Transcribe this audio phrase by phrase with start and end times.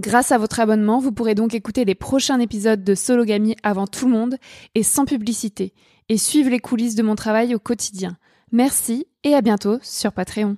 [0.00, 4.06] Grâce à votre abonnement, vous pourrez donc écouter les prochains épisodes de Sologamy avant tout
[4.06, 4.36] le monde
[4.74, 5.74] et sans publicité,
[6.08, 8.16] et suivre les coulisses de mon travail au quotidien.
[8.50, 10.56] Merci et à bientôt sur Patreon.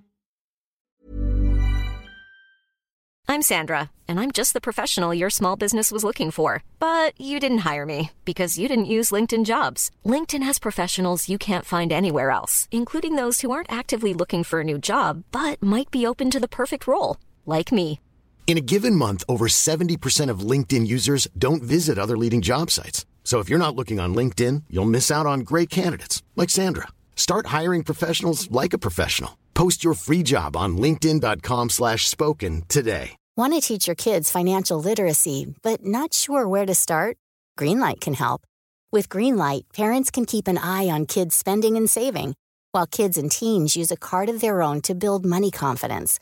[3.29, 6.63] I'm Sandra, and I'm just the professional your small business was looking for.
[6.79, 9.91] But you didn't hire me because you didn't use LinkedIn jobs.
[10.07, 14.61] LinkedIn has professionals you can't find anywhere else, including those who aren't actively looking for
[14.61, 17.99] a new job but might be open to the perfect role, like me.
[18.47, 23.07] In a given month, over 70% of LinkedIn users don't visit other leading job sites.
[23.25, 26.89] So if you're not looking on LinkedIn, you'll miss out on great candidates like Sandra.
[27.17, 29.39] Start hiring professionals like a professional.
[29.55, 33.17] Post your free job on linkedin.com/spoken today.
[33.35, 37.17] Want to teach your kids financial literacy, but not sure where to start?
[37.59, 38.43] Greenlight can help.
[38.91, 42.35] With Greenlight, parents can keep an eye on kids' spending and saving,
[42.73, 46.19] while kids and teens use a card of their own to build money confidence.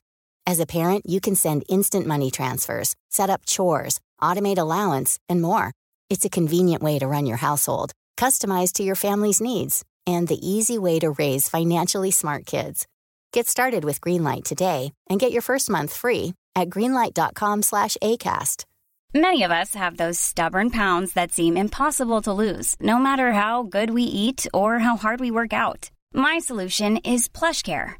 [0.50, 5.40] As a parent, you can send instant money transfers, set up chores, automate allowance, and
[5.40, 5.70] more.
[6.08, 10.44] It's a convenient way to run your household, customized to your family's needs, and the
[10.54, 12.88] easy way to raise financially smart kids.
[13.32, 18.64] Get started with Greenlight today and get your first month free at greenlight.com slash ACAST.
[19.14, 23.62] Many of us have those stubborn pounds that seem impossible to lose, no matter how
[23.62, 25.92] good we eat or how hard we work out.
[26.12, 27.99] My solution is PlushCare.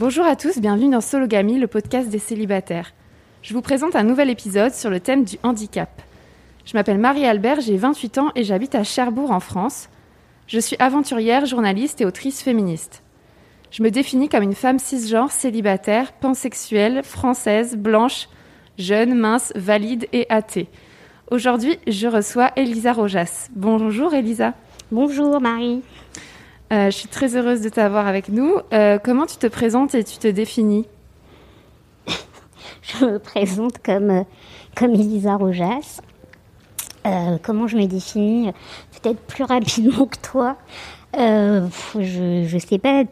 [0.00, 2.94] Bonjour à tous, bienvenue dans Sologamy, le podcast des célibataires.
[3.42, 5.90] Je vous présente un nouvel épisode sur le thème du handicap.
[6.64, 9.90] Je m'appelle Marie-Albert, j'ai 28 ans et j'habite à Cherbourg en France.
[10.46, 13.02] Je suis aventurière, journaliste et autrice féministe.
[13.70, 18.30] Je me définis comme une femme cisgenre, célibataire, pansexuelle, française, blanche,
[18.78, 20.68] jeune, mince, valide et athée.
[21.30, 23.50] Aujourd'hui, je reçois Elisa Rojas.
[23.54, 24.54] Bonjour Elisa.
[24.90, 25.82] Bonjour Marie.
[26.72, 28.54] Euh, je suis très heureuse de t'avoir avec nous.
[28.72, 30.86] Euh, comment tu te présentes et tu te définis
[32.82, 34.22] Je me présente comme, euh,
[34.76, 36.00] comme Elisa Rojas.
[37.42, 38.50] Comment je me définis
[39.02, 40.56] Peut-être plus rapidement que toi.
[41.14, 43.04] Je ne sais pas,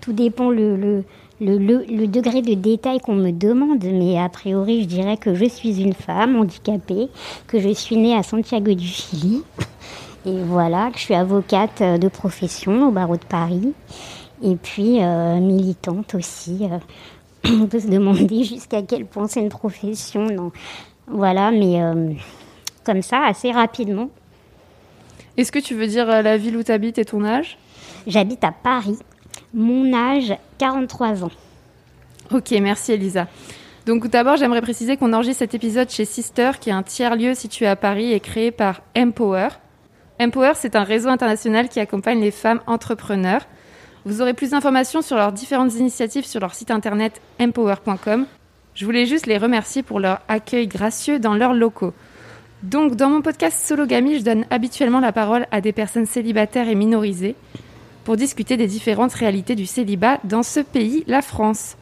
[0.00, 1.04] tout dépend le, le,
[1.40, 5.44] le- le degré de détail qu'on me demande, mais a priori je dirais que je
[5.46, 7.08] suis une femme handicapée,
[7.46, 9.42] que je suis née à Santiago du Chili,
[10.26, 13.72] et voilà, que je suis avocate euh, de profession au barreau de Paris,
[14.42, 16.68] et puis euh, militante aussi.
[16.70, 16.78] euh,
[17.62, 20.26] on peut se demander jusqu'à quel point c'est une profession.
[20.26, 20.50] Non.
[21.06, 22.12] Voilà, mais euh,
[22.84, 24.10] comme ça, assez rapidement.
[25.36, 27.58] Est-ce que tu veux dire la ville où tu habites et ton âge?
[28.06, 28.98] J'habite à Paris.
[29.54, 31.30] Mon âge, 43 ans.
[32.32, 33.28] Ok, merci Elisa.
[33.84, 37.66] Donc d'abord, j'aimerais préciser qu'on enregistre cet épisode chez Sister, qui est un tiers-lieu situé
[37.66, 39.48] à Paris et créé par Empower.
[40.20, 43.46] Empower, c'est un réseau international qui accompagne les femmes entrepreneurs.
[44.06, 48.26] Vous aurez plus d'informations sur leurs différentes initiatives sur leur site internet empower.com.
[48.74, 51.92] Je voulais juste les remercier pour leur accueil gracieux dans leurs locaux.
[52.62, 56.74] Donc, dans mon podcast Sologamy, je donne habituellement la parole à des personnes célibataires et
[56.74, 57.36] minorisées
[58.04, 61.76] pour discuter des différentes réalités du célibat dans ce pays, la France.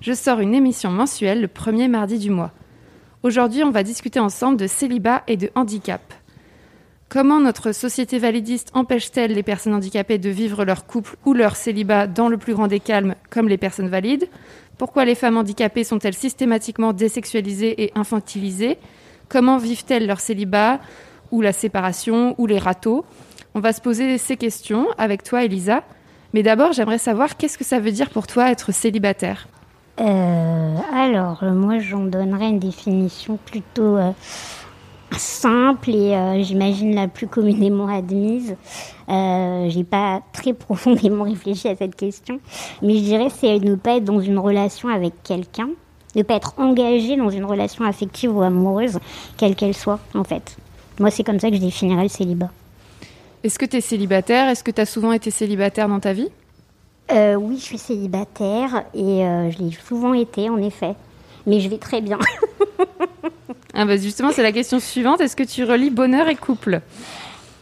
[0.00, 2.52] Je sors une émission mensuelle le premier mardi du mois.
[3.22, 6.02] Aujourd'hui, on va discuter ensemble de célibat et de handicap.
[7.10, 12.06] Comment notre société validiste empêche-t-elle les personnes handicapées de vivre leur couple ou leur célibat
[12.06, 14.28] dans le plus grand des calmes comme les personnes valides?
[14.78, 18.78] Pourquoi les femmes handicapées sont-elles systématiquement désexualisées et infantilisées?
[19.28, 20.78] Comment vivent-elles leur célibat
[21.32, 23.04] ou la séparation ou les râteaux?
[23.56, 25.82] On va se poser ces questions avec toi, Elisa.
[26.32, 29.48] Mais d'abord, j'aimerais savoir qu'est-ce que ça veut dire pour toi être célibataire?
[30.00, 34.12] Euh, alors, euh, moi, j'en donnerais une définition plutôt euh,
[35.18, 38.56] simple et euh, j'imagine la plus communément admise.
[39.08, 42.40] Euh, J'ai pas très profondément réfléchi à cette question,
[42.82, 45.68] mais je dirais c'est ne pas être dans une relation avec quelqu'un,
[46.16, 48.98] ne pas être engagé dans une relation affective ou amoureuse,
[49.36, 50.56] quelle qu'elle soit, en fait.
[50.98, 52.50] Moi, c'est comme ça que je définirais le célibat.
[53.42, 54.48] Est-ce que tu es célibataire?
[54.48, 56.28] Est-ce que tu as souvent été célibataire dans ta vie?
[57.10, 60.94] Euh, oui, je suis célibataire et euh, je l'ai souvent été, en effet.
[61.46, 62.18] Mais je vais très bien.
[63.74, 65.20] ah bah Justement, c'est la question suivante.
[65.20, 66.80] Est-ce que tu relis bonheur et couple?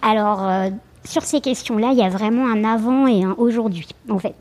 [0.03, 0.71] Alors, euh,
[1.05, 4.35] sur ces questions-là, il y a vraiment un avant et un aujourd'hui, en fait.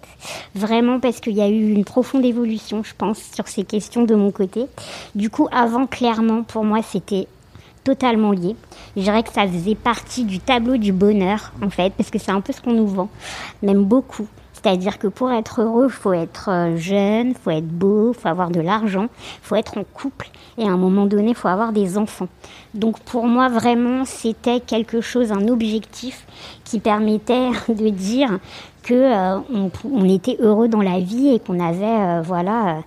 [0.55, 4.15] Vraiment parce qu'il y a eu une profonde évolution, je pense, sur ces questions de
[4.15, 4.65] mon côté.
[5.15, 7.27] Du coup, avant, clairement, pour moi, c'était
[7.83, 8.55] totalement lié.
[8.97, 12.31] Je dirais que ça faisait partie du tableau du bonheur, en fait, parce que c'est
[12.31, 13.09] un peu ce qu'on nous vend,
[13.61, 14.27] même beaucoup.
[14.57, 18.59] C'est-à-dire que pour être heureux, faut être euh, jeune, faut être beau, faut avoir de
[18.59, 19.05] l'argent,
[19.43, 22.27] faut être en couple et à un moment donné, faut avoir des enfants.
[22.73, 26.25] Donc pour moi, vraiment, c'était quelque chose, un objectif
[26.63, 28.39] qui permettait de dire
[28.81, 29.39] que euh,
[29.83, 32.81] on, était heureux dans la vie et qu'on avait, euh, voilà,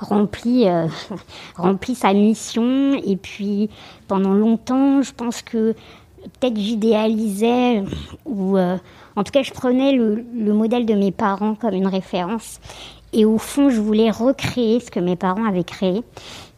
[0.00, 0.66] rempli,
[1.56, 3.00] rempli sa mission.
[3.02, 3.70] Et puis
[4.08, 5.72] pendant longtemps, je pense que
[6.22, 7.82] peut-être j'idéalisais
[8.26, 8.58] ou
[9.16, 12.60] en tout cas je prenais le, le modèle de mes parents comme une référence.
[13.12, 16.02] Et au fond je voulais recréer ce que mes parents avaient créé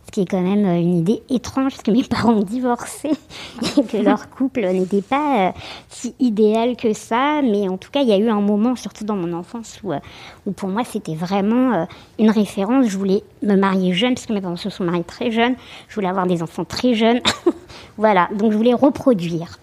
[0.07, 3.11] ce qui est quand même euh, une idée étrange parce que mes parents ont divorcé
[3.77, 5.53] et que leur couple n'était pas euh,
[5.89, 7.43] si idéal que ça.
[7.43, 9.93] Mais en tout cas il y a eu un moment surtout dans mon enfance où,
[9.93, 9.99] euh,
[10.47, 11.87] où pour moi c'était vraiment
[12.19, 12.87] une référence.
[12.87, 15.57] Je voulais me marier jeune parce que mes parents se sont mariés très jeunes.
[15.89, 17.21] Je voulais avoir des enfants très jeunes.
[17.99, 18.29] Voilà.
[18.35, 19.59] Donc je voulais reproduire.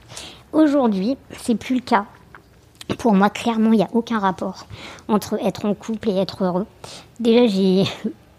[0.51, 2.05] Aujourd'hui c'est plus le cas
[2.97, 4.65] pour moi, clairement, il n'y a aucun rapport
[5.07, 6.65] entre être en couple et être heureux.
[7.19, 7.83] Déjà, j'ai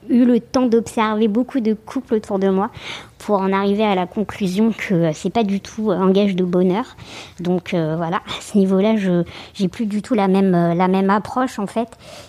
[0.08, 2.70] eu le temps d'observer beaucoup de couples autour de moi
[3.18, 6.96] pour en arriver à la conclusion que c'est pas du tout un gage de bonheur.
[7.40, 9.24] Donc euh, voilà, à ce niveau-là, je
[9.54, 11.88] j'ai plus du tout la même euh, la même approche en fait,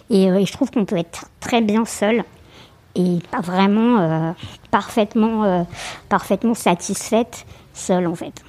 [0.10, 2.24] et, euh, et je trouve qu'on peut être très bien seul
[2.96, 4.34] et pas vraiment
[4.72, 5.68] parfaitement
[6.08, 8.42] parfaitement satisfaite seule en fait.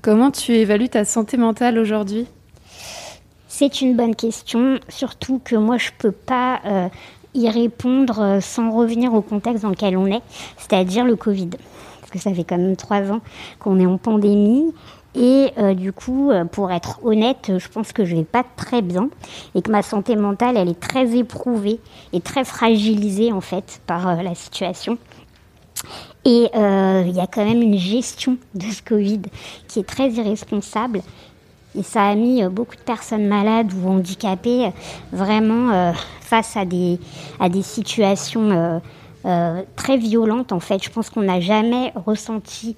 [0.00, 2.26] Comment tu évalues ta santé mentale aujourd'hui?
[3.60, 6.88] C'est une bonne question, surtout que moi je peux pas euh,
[7.34, 10.22] y répondre euh, sans revenir au contexte dans lequel on est,
[10.56, 11.48] c'est-à-dire le Covid.
[11.98, 13.20] Parce que ça fait quand même trois ans
[13.58, 14.72] qu'on est en pandémie.
[15.16, 19.10] Et euh, du coup, pour être honnête, je pense que je vais pas très bien
[19.56, 21.80] et que ma santé mentale, elle est très éprouvée
[22.12, 24.98] et très fragilisée en fait par la situation.
[26.24, 29.22] Et il y a quand même une gestion de ce Covid
[29.66, 31.00] qui est très irresponsable.
[31.74, 34.70] Et ça a mis euh, beaucoup de personnes malades ou handicapées euh,
[35.12, 36.98] vraiment euh, face à des,
[37.40, 38.80] à des situations
[39.76, 40.52] très violentes.
[40.52, 42.76] En fait, je pense qu'on n'a jamais ressenti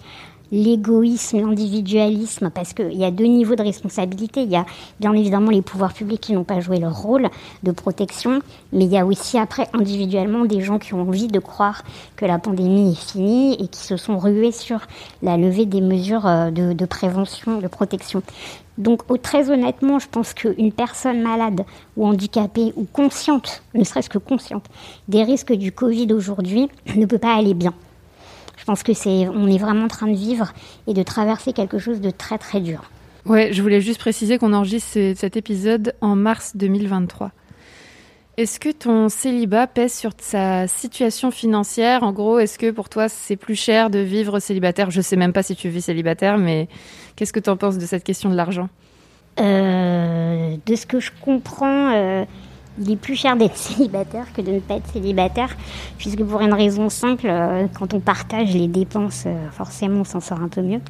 [0.52, 4.42] l'égoïsme, l'individualisme, parce qu'il y a deux niveaux de responsabilité.
[4.42, 4.66] Il y a
[4.98, 7.28] bien évidemment les pouvoirs publics qui n'ont pas joué leur rôle
[7.62, 8.40] de protection,
[8.72, 11.82] mais il y a aussi après individuellement des gens qui ont envie de croire
[12.16, 14.80] que la pandémie est finie et qui se sont rués sur
[15.22, 18.22] la levée des mesures de, de prévention, de protection.
[18.80, 21.62] Donc très honnêtement, je pense qu'une personne malade
[21.96, 24.64] ou handicapée ou consciente, ne serait-ce que consciente,
[25.06, 27.74] des risques du Covid aujourd'hui ne peut pas aller bien.
[28.56, 30.52] Je pense que c'est, on est vraiment en train de vivre
[30.86, 32.82] et de traverser quelque chose de très très dur.
[33.26, 37.32] Ouais, je voulais juste préciser qu'on enregistre ce- cet épisode en mars 2023.
[38.40, 42.02] Est-ce que ton célibat pèse sur sa situation financière?
[42.02, 44.90] En gros, est-ce que pour toi c'est plus cher de vivre célibataire?
[44.90, 46.66] Je sais même pas si tu vis célibataire, mais
[47.16, 48.70] qu'est-ce que tu en penses de cette question de l'argent?
[49.40, 52.24] Euh, de ce que je comprends, euh,
[52.78, 55.54] il est plus cher d'être célibataire que de ne pas être célibataire,
[55.98, 60.40] puisque pour une raison simple, euh, quand on partage les dépenses, forcément on s'en sort
[60.40, 60.80] un peu mieux.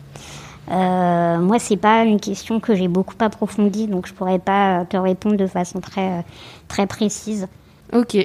[0.71, 4.97] Euh, moi, c'est pas une question que j'ai beaucoup approfondie, donc je pourrais pas te
[4.97, 6.23] répondre de façon très euh,
[6.69, 7.49] très précise.
[7.93, 8.17] Ok.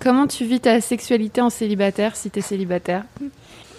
[0.00, 3.04] Comment tu vis ta sexualité en célibataire si tu es célibataire?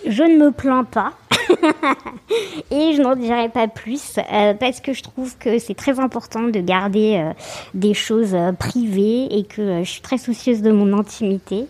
[0.08, 1.14] Je ne me plains pas.
[2.72, 6.44] Et je n'en dirai pas plus euh, parce que je trouve que c'est très important
[6.44, 7.34] de garder euh,
[7.74, 11.68] des choses euh, privées et que euh, je suis très soucieuse de mon intimité.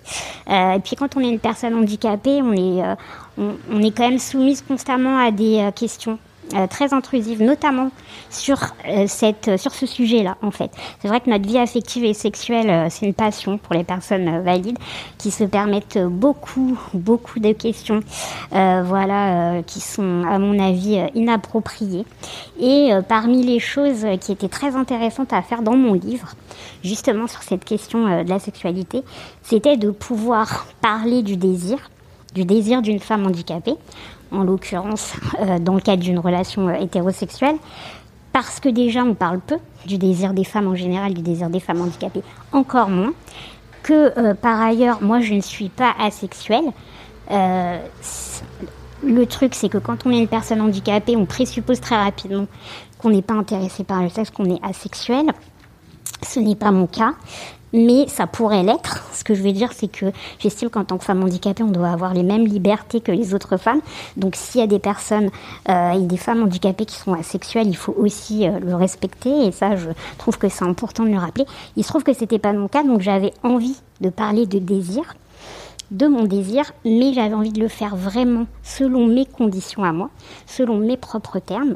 [0.50, 2.96] Euh, et puis quand on est une personne handicapée, on est, euh,
[3.38, 6.18] on, on est quand même soumise constamment à des euh, questions.
[6.56, 7.90] Euh, très intrusives, notamment
[8.30, 8.58] sur
[8.88, 10.38] euh, cette, euh, sur ce sujet-là.
[10.44, 10.70] En fait,
[11.02, 14.78] c'est vrai que notre vie affective et sexuelle, c'est une passion pour les personnes valides
[15.18, 18.02] qui se permettent beaucoup, beaucoup de questions,
[18.52, 22.06] voilà, qui sont à mon avis inappropriées.
[22.60, 26.34] Et parmi les choses qui étaient très intéressantes à faire dans mon livre,
[26.84, 29.04] justement sur cette question de la sexualité,
[29.42, 31.90] c'était de pouvoir parler du désir,
[32.34, 33.76] du désir d'une femme handicapée,
[34.32, 37.56] en l'occurrence euh, dans le cadre d'une relation euh, hétérosexuelle,
[38.32, 41.60] parce que déjà on parle peu du désir des femmes en général, du désir des
[41.60, 43.14] femmes handicapées encore moins,
[43.84, 46.66] que euh, par ailleurs moi je ne suis pas asexuelle.
[49.06, 52.48] Le truc c'est que quand on est une personne handicapée, on présuppose très rapidement
[52.98, 55.26] qu'on n'est pas intéressé par le sexe, qu'on est asexuel.
[56.26, 57.14] Ce n'est pas mon cas,
[57.74, 59.04] mais ça pourrait l'être.
[59.12, 60.06] Ce que je veux dire, c'est que
[60.40, 63.58] j'estime qu'en tant que femme handicapée, on doit avoir les mêmes libertés que les autres
[63.58, 63.82] femmes.
[64.16, 65.30] Donc, s'il y a des personnes
[65.70, 69.48] euh, et des femmes handicapées qui sont asexuelles, il faut aussi euh, le respecter.
[69.48, 71.46] Et ça, je trouve que c'est important de le rappeler.
[71.76, 75.16] Il se trouve que c'était pas mon cas, donc j'avais envie de parler de désir
[75.92, 80.10] de mon désir, mais j'avais envie de le faire vraiment selon mes conditions à moi,
[80.48, 81.76] selon mes propres termes,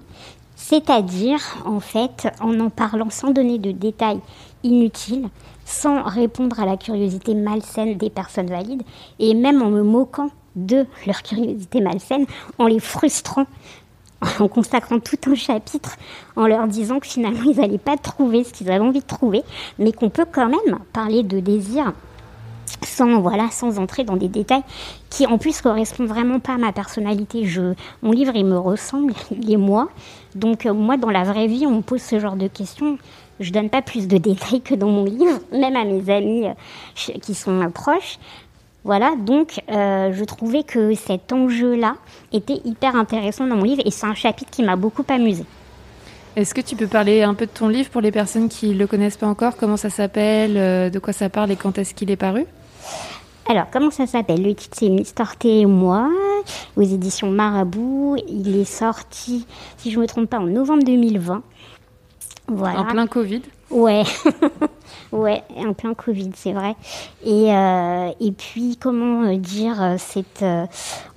[0.56, 4.20] c'est-à-dire en fait en en parlant sans donner de détails
[4.64, 5.30] inutiles,
[5.68, 8.84] sans répondre à la curiosité malsaine des personnes valides,
[9.20, 12.26] et même en me moquant de leur curiosité malsaine,
[12.58, 13.46] en les frustrant
[14.40, 15.98] en consacrant tout un chapitre
[16.36, 19.44] en leur disant que finalement ils n'allaient pas trouver ce qu'ils avaient envie de trouver,
[19.78, 21.92] mais qu'on peut quand même parler de désir
[22.84, 24.64] sans voilà sans entrer dans des détails
[25.10, 27.46] qui en plus correspondent vraiment pas à ma personnalité.
[28.02, 29.90] Mon livre il me ressemble il est moi.
[30.34, 32.98] Donc euh, moi dans la vraie vie on me pose ce genre de questions
[33.40, 37.14] je donne pas plus de détails que dans mon livre même à mes amis euh,
[37.22, 38.18] qui sont euh, proches.
[38.84, 41.96] Voilà donc euh, je trouvais que cet enjeu là
[42.32, 45.46] était hyper intéressant dans mon livre et c'est un chapitre qui m'a beaucoup amusée.
[46.38, 48.86] Est-ce que tu peux parler un peu de ton livre pour les personnes qui le
[48.86, 49.58] connaissent pas encore?
[49.58, 50.56] Comment ça s'appelle?
[50.56, 52.46] Euh, De quoi ça parle et quand est-ce qu'il est paru?
[53.50, 54.44] Alors, comment ça s'appelle?
[54.44, 56.10] Le titre, c'est Mister T et moi,
[56.76, 58.18] aux éditions Marabout.
[58.28, 61.42] Il est sorti, si je ne me trompe pas, en novembre 2020.
[62.48, 62.82] Voilà.
[62.82, 63.42] En plein Covid.
[63.70, 64.04] Ouais,
[65.12, 66.76] ouais, en plein Covid, c'est vrai.
[67.26, 70.66] Et, euh, et puis, comment euh, dire, euh, c'est, euh,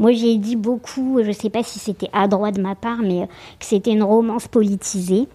[0.00, 3.22] moi j'ai dit beaucoup, je sais pas si c'était à droite de ma part, mais
[3.22, 3.26] euh,
[3.60, 5.28] que c'était une romance politisée.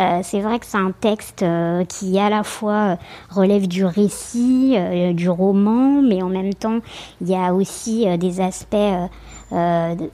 [0.00, 2.98] Euh, c'est vrai que c'est un texte euh, qui à la fois
[3.30, 6.80] relève du récit, euh, du roman, mais en même temps,
[7.20, 8.74] il y a aussi des aspects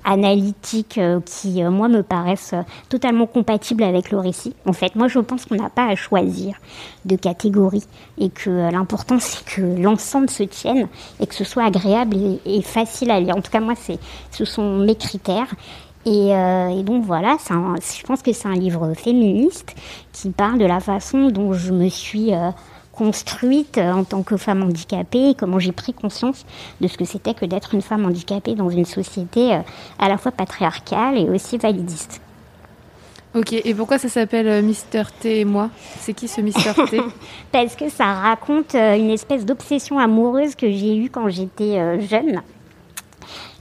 [0.04, 4.54] analytiques euh, qui, euh, moi, me paraissent euh, totalement compatibles avec le récit.
[4.66, 6.56] En fait, moi, je pense qu'on n'a pas à choisir
[7.04, 7.84] de catégorie
[8.18, 10.88] et que euh, l'important, c'est que l'ensemble se tienne
[11.20, 13.36] et que ce soit agréable et, facile à lire.
[13.36, 13.98] En tout cas, moi, c'est,
[14.30, 15.48] ce sont mes critères.
[16.04, 19.74] Et, euh, et donc voilà, un- je pense que c'est un livre féministe
[20.12, 22.50] qui parle de la façon dont je me suis euh,
[22.92, 26.44] construite euh, en tant que femme handicapée et comment j'ai pris conscience
[26.80, 29.60] de ce que c'était que d'être une femme handicapée dans une société euh,
[29.98, 32.20] à la fois patriarcale et aussi validiste.
[33.34, 35.70] Ok, et pourquoi ça s'appelle euh, Mister T et moi?
[36.00, 37.00] C'est qui ce Mister T?
[37.52, 42.42] Parce que ça raconte une espèce d'obsession amoureuse que j'ai eue quand j'étais jeune.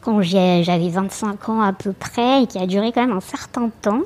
[0.01, 3.69] Quand j'avais 25 ans à peu près et qui a duré quand même un certain
[3.81, 4.01] temps.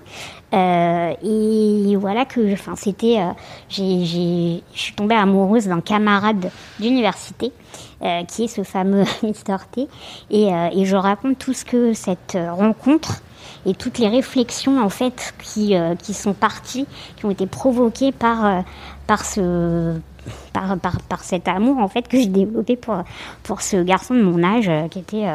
[0.55, 3.31] Euh, et voilà que, enfin, c'était, euh,
[3.69, 7.51] je suis tombée amoureuse d'un camarade d'université
[8.01, 9.87] euh, qui est ce fameux Mister T.
[10.29, 13.21] Et, euh, et je raconte tout ce que cette rencontre
[13.65, 18.11] et toutes les réflexions en fait qui, euh, qui sont parties, qui ont été provoquées
[18.11, 18.61] par, euh,
[19.07, 19.95] par ce
[20.53, 23.03] par, par, par cet amour en fait que j'ai développé pour,
[23.43, 25.27] pour ce garçon de mon âge qui était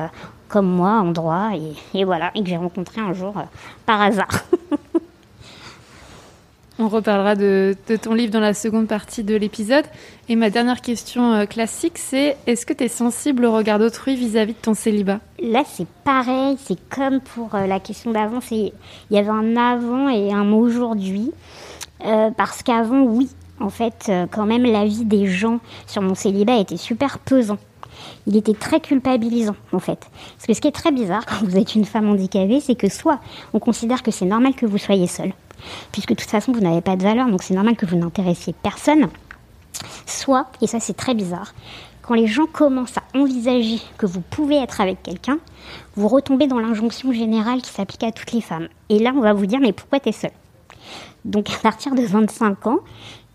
[0.48, 3.34] comme moi en droit et, et voilà et que j'ai rencontré un jour
[3.86, 4.42] par hasard.
[6.82, 9.84] On reparlera de, ton livre dans la seconde partie de l'épisode.
[10.30, 14.16] Et ma dernière question euh, classique, c'est est-ce que tu es sensible au regard d'autrui
[14.16, 15.20] vis-à-vis de ton célibat?
[15.42, 18.72] Là, c'est pareil, c'est comme pour euh, la question d'avant, il
[19.10, 21.32] y avait un avant et un aujourd'hui.
[22.06, 23.28] Euh, parce qu'avant, oui,
[23.60, 27.58] en fait, quand même, l'avis des gens sur mon célibat était super pesant.
[28.26, 30.08] Il était très culpabilisant, en fait.
[30.36, 32.88] Parce que ce qui est très bizarre quand vous êtes une femme handicapée, c'est que
[32.88, 33.20] soit
[33.52, 35.34] on considère que c'est normal que vous soyez seule,
[35.92, 38.54] puisque de toute façon, vous n'avez pas de valeur, donc c'est normal que vous n'intéressiez
[38.62, 39.08] personne.
[40.06, 41.54] Soit, et ça c'est très bizarre,
[42.02, 45.38] quand les gens commencent à envisager que vous pouvez être avec quelqu'un,
[45.94, 48.68] vous retombez dans l'injonction générale qui s'applique à toutes les femmes.
[48.88, 50.32] Et là, on va vous dire, mais pourquoi t'es seule?
[51.24, 52.80] Donc, à partir de 25 ans,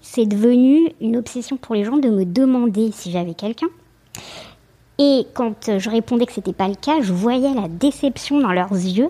[0.02, 3.68] c'est devenu une obsession pour les gens de me demander si j'avais quelqu'un.
[4.98, 8.74] Et quand je répondais que c'était pas le cas, je voyais la déception dans leurs
[8.74, 9.10] yeux.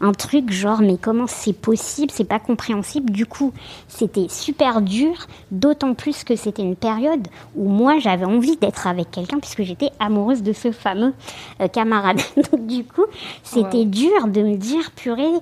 [0.00, 3.10] Un truc genre, mais comment c'est possible, c'est pas compréhensible.
[3.10, 3.52] Du coup,
[3.88, 9.10] c'était super dur, d'autant plus que c'était une période où moi j'avais envie d'être avec
[9.10, 11.14] quelqu'un puisque j'étais amoureuse de ce fameux
[11.60, 12.20] euh, camarade.
[12.52, 13.06] Donc, du coup,
[13.42, 15.32] c'était dur de me dire, purée,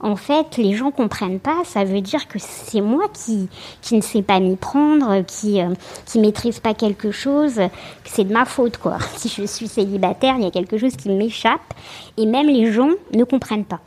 [0.00, 1.62] en fait, les gens comprennent pas.
[1.64, 3.48] Ça veut dire que c'est moi qui,
[3.82, 5.74] qui ne sais pas m'y prendre, qui, euh,
[6.06, 7.70] qui maîtrise pas quelque chose, que
[8.06, 8.98] c'est de ma faute, quoi.
[9.16, 11.74] Si je suis célibataire, il y a quelque chose qui m'échappe.
[12.16, 13.80] Et même les gens ne comprennent pas.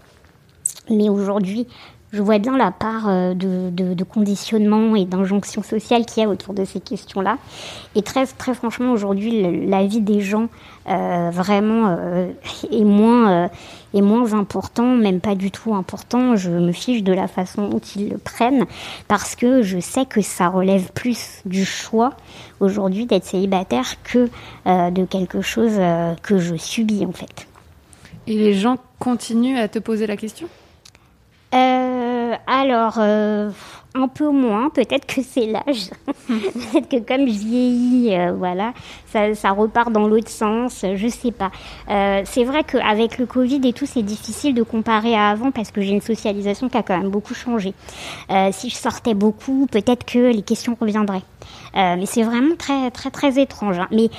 [0.89, 1.67] Mais aujourd'hui,
[2.13, 6.25] je vois bien la part euh, de, de, de conditionnement et d'injonction sociale qu'il y
[6.25, 7.39] a autour de ces questions-là.
[7.95, 10.47] Et très, très franchement, aujourd'hui, la vie des gens
[10.87, 12.31] euh, vraiment euh,
[12.71, 13.47] est, moins, euh,
[13.95, 16.35] est moins important, même pas du tout important.
[16.35, 18.65] Je me fiche de la façon dont ils le prennent
[19.07, 22.13] parce que je sais que ça relève plus du choix
[22.59, 24.29] aujourd'hui d'être célibataire que
[24.65, 25.79] de quelque chose
[26.21, 27.47] que je subis en fait.
[28.27, 30.47] Et les gens continuent à te poser la question?
[31.53, 31.92] Euh,
[32.47, 33.49] alors, euh,
[33.95, 35.89] un peu moins, peut-être que c'est l'âge.
[36.27, 38.73] peut-être que comme je vieillis, euh, voilà,
[39.11, 41.51] ça, repart dans l'autre sens, je sais pas.
[41.89, 45.71] Euh, c'est vrai qu'avec le Covid et tout, c'est difficile de comparer à avant parce
[45.71, 47.73] que j'ai une socialisation qui a quand même beaucoup changé.
[48.29, 51.23] Euh, si je sortais beaucoup, peut-être que les questions reviendraient.
[51.75, 53.79] Euh, mais c'est vraiment très, très, très étrange.
[53.79, 53.87] hein.
[53.91, 54.09] Mais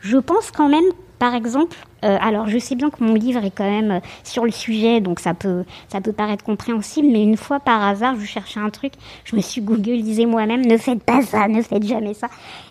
[0.00, 0.84] je pense quand même,
[1.18, 4.44] par exemple, euh, alors je sais bien que mon livre est quand même euh, sur
[4.44, 8.24] le sujet, donc ça peut, ça peut paraître compréhensible, mais une fois par hasard, je
[8.24, 8.92] cherchais un truc,
[9.24, 12.28] je me suis googlisé moi-même, ne faites pas ça, ne faites jamais ça.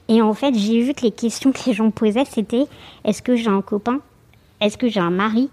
[0.10, 2.66] Et en fait, j'ai vu que les questions que les gens posaient, c'était
[3.06, 4.00] est-ce que j'ai un copain?
[4.60, 5.50] Est-ce que j'ai un mari?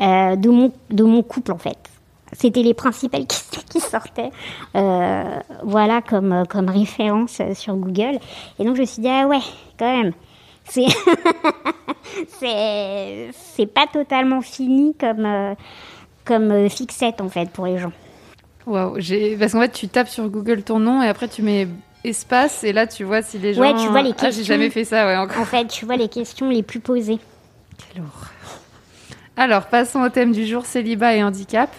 [0.00, 1.78] Euh, de, mon, de mon couple, en fait.
[2.32, 4.30] C'était les principales questions qui sortaient,
[5.62, 8.18] voilà, comme, comme référence sur Google.
[8.58, 9.40] Et donc je me suis dit, ah ouais,
[9.78, 10.12] quand même,
[10.68, 10.86] c'est
[12.40, 15.54] c'est c'est pas totalement fini comme euh,
[16.24, 17.92] comme euh, fixette en fait pour les gens.
[18.66, 21.68] Waouh, j'ai parce qu'en fait tu tapes sur Google ton nom et après tu mets
[22.04, 24.44] espace et là tu vois si les gens Ouais, tu vois les Ah, j'ai questions.
[24.44, 25.40] jamais fait ça ouais encore.
[25.40, 27.18] En fait, tu vois les questions les plus posées.
[27.92, 28.32] Quelle horreur.
[29.36, 31.70] Alors, passons au thème du jour, célibat et handicap.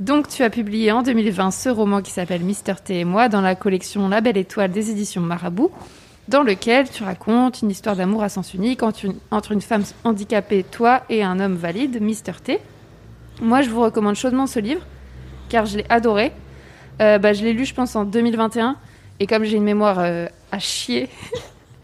[0.00, 3.40] Donc, tu as publié en 2020 ce roman qui s'appelle Mister T et moi dans
[3.40, 5.70] la collection La Belle Étoile des éditions Marabout,
[6.28, 9.04] dans lequel tu racontes une histoire d'amour à sens unique entre
[9.52, 12.58] une, femme handicapée, toi, et un homme valide, Mister T.
[13.40, 14.82] Moi, je vous recommande chaudement ce livre,
[15.48, 16.32] car je l'ai adoré.
[17.00, 18.76] Euh, bah, je l'ai lu, je pense, en 2021,
[19.20, 21.08] et comme j'ai une mémoire euh, à chier,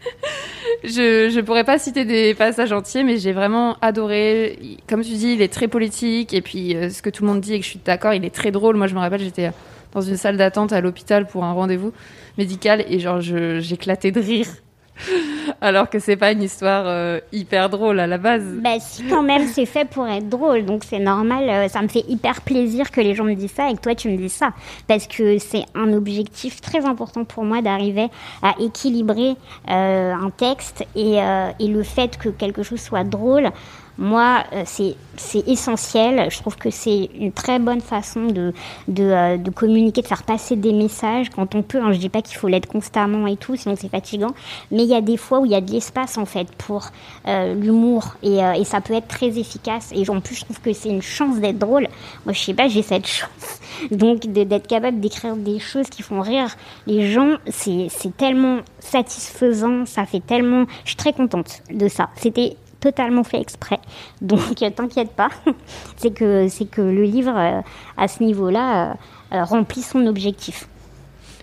[0.83, 4.79] je ne pourrais pas citer des passages entiers, mais j'ai vraiment adoré.
[4.89, 6.33] Comme tu dis, il est très politique.
[6.33, 8.25] Et puis, euh, ce que tout le monde dit et que je suis d'accord, il
[8.25, 8.75] est très drôle.
[8.75, 9.51] Moi, je me rappelle, j'étais
[9.93, 11.93] dans une salle d'attente à l'hôpital pour un rendez-vous
[12.37, 14.47] médical et genre, j'éclatais de rire.
[15.61, 18.43] Alors que c'est pas une histoire euh, hyper drôle à la base.
[18.61, 21.49] Bah si quand même c'est fait pour être drôle, donc c'est normal.
[21.49, 23.95] euh, ça me fait hyper plaisir que les gens me disent ça et que toi
[23.95, 24.51] tu me dises ça,
[24.87, 28.07] parce que c'est un objectif très important pour moi d'arriver
[28.41, 29.35] à équilibrer
[29.69, 31.17] euh, un texte et,
[31.59, 33.49] et le fait que quelque chose soit drôle.
[33.97, 36.29] Moi, euh, c'est essentiel.
[36.31, 38.53] Je trouve que c'est une très bonne façon de
[38.87, 41.79] de, euh, de communiquer, de faire passer des messages quand on peut.
[41.81, 41.91] Hein.
[41.91, 44.33] Je dis pas qu'il faut l'être constamment et tout, sinon c'est fatigant.
[44.71, 46.87] Mais il y a des fois où il y a de l'espace en fait pour
[47.27, 49.91] euh, l'humour et, ça peut être très efficace.
[49.93, 51.87] Et en plus, je trouve que c'est une chance d'être drôle.
[52.25, 53.59] Moi, je sais pas, j'ai cette chance.
[53.91, 56.55] Donc, d'être capable d'écrire des choses qui font rire
[56.87, 59.85] les gens, c'est tellement satisfaisant.
[59.85, 60.65] Ça fait tellement.
[60.83, 62.09] Je suis très contente de ça.
[62.15, 63.79] C'était totalement fait exprès.
[64.21, 65.29] Donc, euh, t'inquiète pas.
[65.95, 67.61] c'est que c'est que le livre, euh,
[67.95, 68.97] à ce niveau-là,
[69.33, 70.67] euh, remplit son objectif.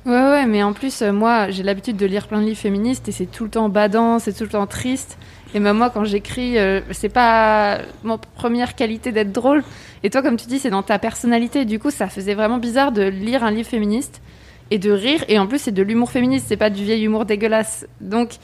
[0.05, 3.13] Ouais, ouais, mais en plus, moi, j'ai l'habitude de lire plein de livres féministes et
[3.13, 5.17] c'est tout le temps badant, c'est tout le temps triste.
[5.55, 6.57] Et même moi, quand j'écris,
[6.93, 9.63] c'est pas mon première qualité d'être drôle.
[10.03, 11.65] Et toi, comme tu dis, c'est dans ta personnalité.
[11.67, 14.23] Du coup, ça faisait vraiment bizarre de lire un livre féministe
[14.71, 15.23] et de rire.
[15.29, 17.87] Et en plus, c'est de l'humour féministe, c'est pas du vieil humour dégueulasse.
[18.01, 18.39] Donc,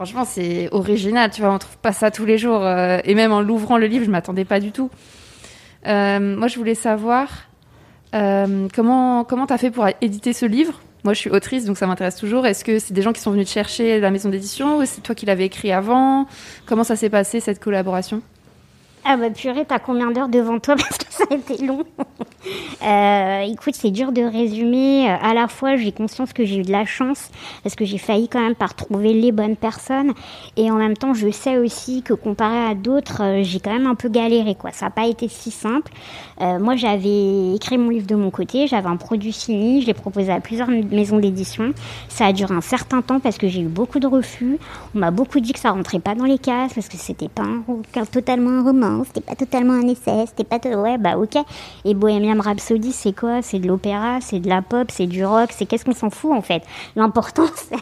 [0.00, 2.64] franchement, c'est original, tu vois, on trouve pas ça tous les jours.
[2.64, 4.88] euh, et même en l'ouvrant le livre, je m'attendais pas du tout.
[5.86, 7.28] Euh, moi, je voulais savoir
[8.14, 10.80] euh, comment comment t'as fait pour éditer ce livre?
[11.04, 12.46] Moi, je suis autrice, donc ça m'intéresse toujours.
[12.46, 15.02] Est-ce que c'est des gens qui sont venus te chercher la maison d'édition ou c'est
[15.02, 16.26] toi qui l'avais écrit avant?
[16.64, 18.22] Comment ça s'est passé cette collaboration?
[19.04, 21.84] Ah bah purée, t'as combien d'heures devant toi Parce que ça a été long.
[22.82, 25.10] Euh, écoute, c'est dur de résumer.
[25.10, 27.28] Euh, À la fois, j'ai conscience que j'ai eu de la chance
[27.62, 30.14] parce que j'ai failli quand même par trouver les bonnes personnes.
[30.56, 33.86] Et en même temps, je sais aussi que comparé à d'autres, euh, j'ai quand même
[33.86, 34.54] un peu galéré.
[34.54, 34.70] Quoi.
[34.72, 35.92] Ça n'a pas été si simple.
[36.40, 38.66] Moi, j'avais écrit mon livre de mon côté.
[38.66, 39.82] J'avais un produit fini.
[39.82, 41.74] Je l'ai proposé à plusieurs maisons d'édition.
[42.08, 44.58] Ça a duré un certain temps parce que j'ai eu beaucoup de refus.
[44.94, 47.42] On m'a beaucoup dit que ça rentrait pas dans les cases parce que c'était pas
[47.42, 51.36] un, totalement un roman, c'était pas totalement un essai, c'était pas ouais bah ok.
[51.84, 53.42] Et Bohemian Rhapsody c'est quoi?
[53.42, 56.32] C'est de l'opéra, c'est de la pop, c'est du rock, c'est qu'est-ce qu'on s'en fout
[56.32, 56.62] en fait?
[56.96, 57.76] L'important c'est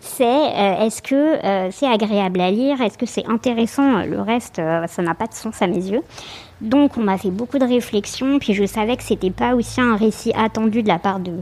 [0.00, 4.04] c'est euh, est-ce que euh, c'est agréable à lire, est-ce que c'est intéressant?
[4.04, 6.02] Le reste euh, ça n'a pas de sens à mes yeux.
[6.62, 9.96] Donc on m'a fait beaucoup de réflexions, puis je savais que c'était pas aussi un
[9.96, 11.32] récit attendu de la part de,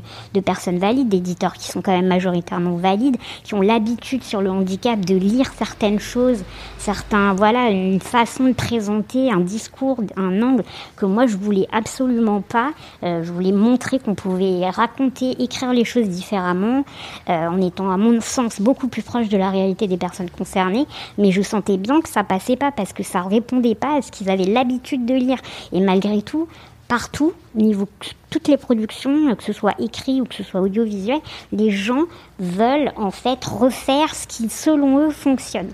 [0.40, 4.98] personnes valides, d'éditeurs qui sont quand même majoritairement valides, qui ont l'habitude sur le handicap
[4.98, 6.42] de lire certaines choses,
[6.78, 10.64] certains voilà une façon de présenter un discours, un angle
[10.96, 12.70] que moi je voulais absolument pas.
[13.02, 16.85] Euh, je voulais montrer qu'on pouvait raconter, écrire les choses différemment,
[17.28, 20.87] euh, en étant à mon sens beaucoup plus proche de la réalité des personnes concernées.
[21.18, 24.11] Mais je sentais bien que ça passait pas parce que ça répondait pas à ce
[24.11, 25.38] qu'ils avaient l'habitude de lire.
[25.73, 26.49] Et malgré tout,
[26.88, 27.88] partout, au niveau
[28.31, 31.20] toutes les productions, que ce soit écrit ou que ce soit audiovisuel,
[31.53, 32.05] les gens
[32.38, 35.70] veulent en fait refaire ce qui selon eux fonctionne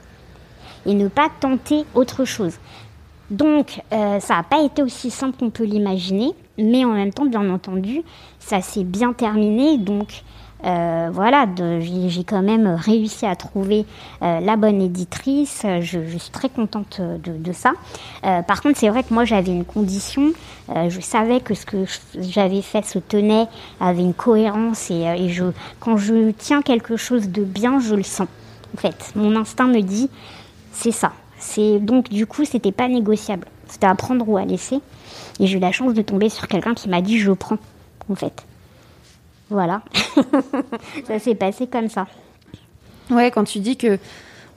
[0.85, 2.55] et ne pas tenter autre chose.
[3.31, 7.27] Donc, euh, ça n'a pas été aussi simple qu'on peut l'imaginer, mais en même temps,
[7.27, 8.03] bien entendu,
[8.39, 9.79] ça s'est bien terminé.
[9.79, 10.23] Donc,
[10.67, 11.47] euh, voilà,
[11.81, 13.87] j'ai quand même réussi à trouver
[14.23, 15.65] euh, la bonne éditrice.
[15.81, 17.73] Je, suis très contente de, ça.
[18.25, 20.33] Euh, par contre, c'est vrai que moi, j'avais une condition.
[20.69, 21.85] Je savais que ce que
[22.19, 23.47] j'avais fait se tenait,
[23.81, 24.91] avait une cohérence.
[24.91, 25.05] Et,
[25.79, 28.29] quand je tiens quelque chose de bien, je le sens.
[28.75, 30.11] En fait, mon instinct me dit,
[30.73, 31.13] c'est ça.
[31.81, 33.47] Donc du coup, c'était pas négociable.
[33.69, 34.81] C'était à prendre ou à laisser.
[35.39, 37.59] Et j'ai eu la chance de tomber sur quelqu'un qui m'a dit je prends.
[38.11, 38.45] En fait,
[39.51, 39.83] voilà.
[41.07, 42.07] ça s'est passé comme ça.
[43.11, 43.99] Ouais, quand tu dis que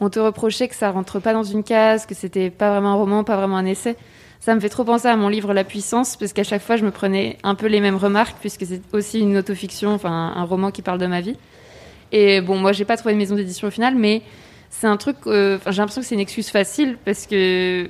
[0.01, 2.95] on te reprochait que ça rentre pas dans une case, que c'était pas vraiment un
[2.95, 3.97] roman, pas vraiment un essai,
[4.39, 6.85] ça me fait trop penser à mon livre La Puissance, parce qu'à chaque fois je
[6.85, 10.71] me prenais un peu les mêmes remarques, puisque c'est aussi une autofiction, enfin un roman
[10.71, 11.35] qui parle de ma vie.
[12.11, 14.21] Et bon, moi j'ai pas trouvé de maison d'édition au final, mais
[14.69, 17.89] c'est un truc, euh, j'ai l'impression que c'est une excuse facile, parce que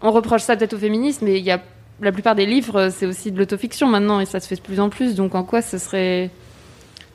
[0.00, 1.60] on reproche ça peut-être aux féministes, mais il y a
[2.00, 4.80] la plupart des livres, c'est aussi de l'autofiction maintenant, et ça se fait de plus
[4.80, 6.30] en plus, donc en quoi ce serait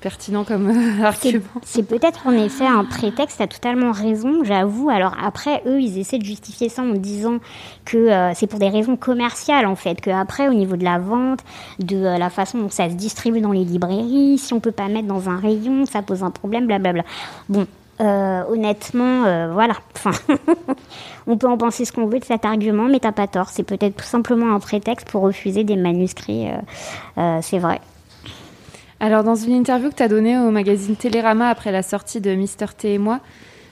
[0.03, 4.89] pertinent comme euh, argument c'est peut-être en effet un prétexte, tu as totalement raison, j'avoue.
[4.89, 7.39] Alors après, eux, ils essaient de justifier ça en disant
[7.85, 10.99] que euh, c'est pour des raisons commerciales en fait, que après au niveau de la
[10.99, 11.39] vente,
[11.79, 14.89] de euh, la façon dont ça se distribue dans les librairies, si on peut pas
[14.89, 17.03] mettre dans un rayon, ça pose un problème, blablabla.
[17.47, 17.65] Bon,
[18.01, 19.75] euh, honnêtement, euh, voilà.
[19.95, 20.11] Enfin,
[21.27, 23.49] on peut en penser ce qu'on veut de cet argument, mais t'as pas tort.
[23.49, 26.49] C'est peut-être tout simplement un prétexte pour refuser des manuscrits.
[27.17, 27.79] euh, c'est vrai.
[28.99, 32.33] Alors, dans une interview que tu as donnée au magazine Télérama après la sortie de
[32.33, 33.19] Mister T et moi,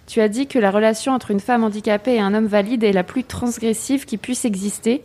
[0.05, 2.91] tu as dit que la relation entre une femme handicapée et un homme valide est
[2.91, 5.03] la plus transgressive qui puisse exister.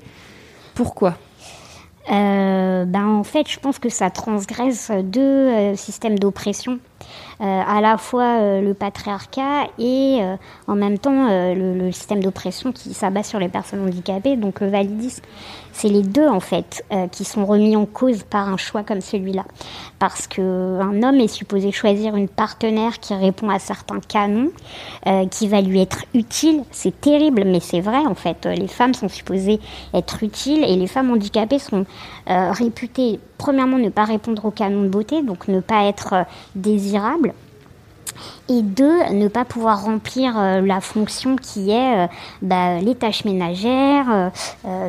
[0.75, 1.15] Pourquoi?
[2.11, 6.79] Euh, ben en fait, je pense que ça transgresse deux euh, systèmes d'oppression,
[7.43, 10.21] Euh, à la fois euh, le patriarcat et
[10.67, 14.69] en même temps le, le système d'oppression qui s'abat sur les personnes handicapées, donc le
[14.69, 15.23] validisme.
[15.73, 19.45] C'est les deux en fait qui sont remis en cause par un choix comme celui-là,
[19.99, 20.41] parce que
[20.81, 24.51] un homme est supposé choisir une partenaire qui répond à certains canons,
[25.31, 26.63] qui va lui être utile.
[26.71, 28.47] C'est terrible, mais c'est vrai en fait.
[28.47, 29.61] Les femmes sont supposées
[29.93, 31.85] être utiles et les femmes handicapées sont
[32.31, 32.53] euh,
[33.39, 36.23] premièrement ne pas répondre aux canons de beauté, donc ne pas être euh,
[36.55, 37.35] désirables
[38.49, 42.07] et deux, ne pas pouvoir remplir euh, la fonction qui est euh,
[42.41, 44.31] bah, les tâches ménagères,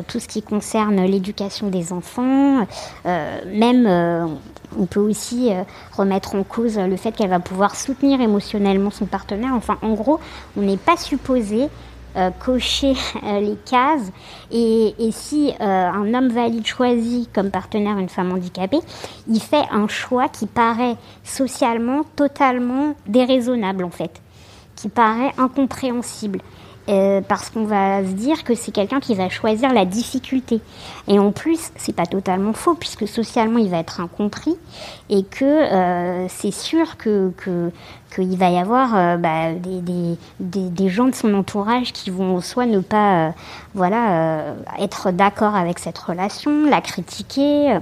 [0.06, 2.66] tout ce qui concerne l'éducation des enfants,
[3.04, 4.38] même
[4.78, 5.50] on peut aussi
[5.92, 9.52] remettre en cause le fait qu'elle va pouvoir soutenir émotionnellement son partenaire.
[9.54, 10.20] Enfin, en gros,
[10.56, 11.68] on n'est pas supposé
[12.16, 14.10] euh, cocher euh, les cases
[14.50, 18.80] et, si euh, un homme valide choisit comme partenaire une femme handicapée,
[19.28, 24.22] il fait un choix qui paraît socialement totalement déraisonnable en fait,
[24.74, 26.40] qui paraît incompréhensible.
[26.88, 30.60] Euh, parce qu'on va se dire que c'est quelqu'un qui va choisir la difficulté.
[31.06, 34.56] Et en plus, c'est pas totalement faux, puisque socialement, il va être incompris,
[35.10, 37.70] et que euh, c'est sûr que que-
[38.14, 42.08] qu'il va y avoir euh, bah, des, des, des, des gens de son entourage qui
[42.08, 43.34] vont soit ne pas
[43.74, 47.78] voilà, être d'accord avec cette relation, la critiquer,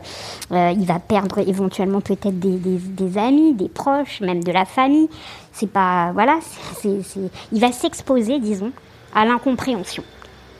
[0.50, 5.08] il va perdre éventuellement peut-être des amis, des proches, même de la famille.
[5.52, 6.38] C'est pas voilà,
[6.80, 8.72] c'est, c'est- il va s'exposer, disons,
[9.16, 10.04] à l'incompréhension.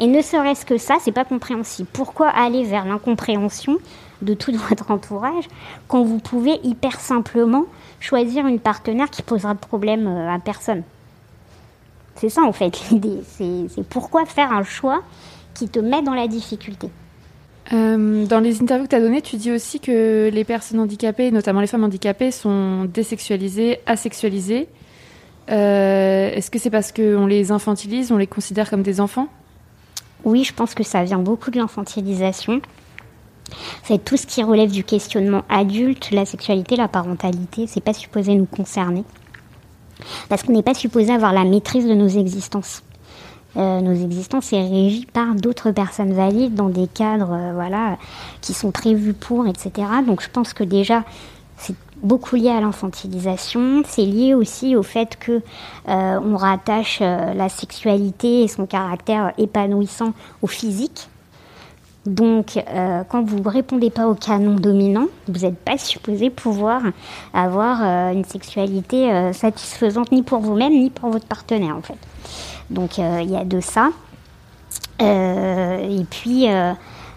[0.01, 1.88] Et ne serait-ce que ça, c'est pas compréhensible.
[1.92, 3.79] Pourquoi aller vers l'incompréhension
[4.23, 5.45] de tout votre entourage
[5.87, 7.66] quand vous pouvez hyper simplement
[8.01, 10.83] choisir une partenaire qui posera de problème euh, à personne?
[12.16, 13.21] C'est ça en fait l'idée.
[13.29, 15.03] C'est pourquoi faire un choix
[15.55, 16.90] qui te met dans la difficulté?
[17.73, 21.31] Euh, dans les interviews que tu as données, tu dis aussi que les personnes handicapées,
[21.31, 24.69] notamment les femmes handicapées, sont désexualisées, asexualisées.
[25.50, 29.28] Euh, Est-ce que c'est parce qu'on les infantilise, on les considère comme des enfants?
[30.24, 32.61] Oui, je pense que ça vient beaucoup de l'infantilisation.
[33.85, 38.35] C'est tout ce qui relève du questionnement adulte, la sexualité, la parentalité, c'est pas supposé
[38.35, 39.04] nous concerner.
[40.28, 42.82] Parce qu'on n'est pas supposé avoir la maîtrise de nos existences.
[43.56, 47.96] Euh, nos existences est régie par d'autres personnes valides dans des cadres euh, voilà,
[48.42, 49.70] qui sont prévus pour, etc.
[50.06, 51.04] Donc je pense que déjà,
[52.02, 53.82] beaucoup lié à l'infantilisation.
[53.87, 55.42] C'est lié aussi au fait que
[55.88, 61.09] euh, on rattache euh, la sexualité et son caractère épanouissant au physique.
[62.04, 66.82] Donc, euh, quand vous ne répondez pas au canon dominant, vous n'êtes pas supposé pouvoir
[67.35, 67.82] avoir
[68.12, 71.98] une sexualité satisfaisante ni pour vous-même ni pour votre partenaire, en fait.
[72.70, 73.88] Donc, il y a de ça.
[75.00, 76.46] Et puis,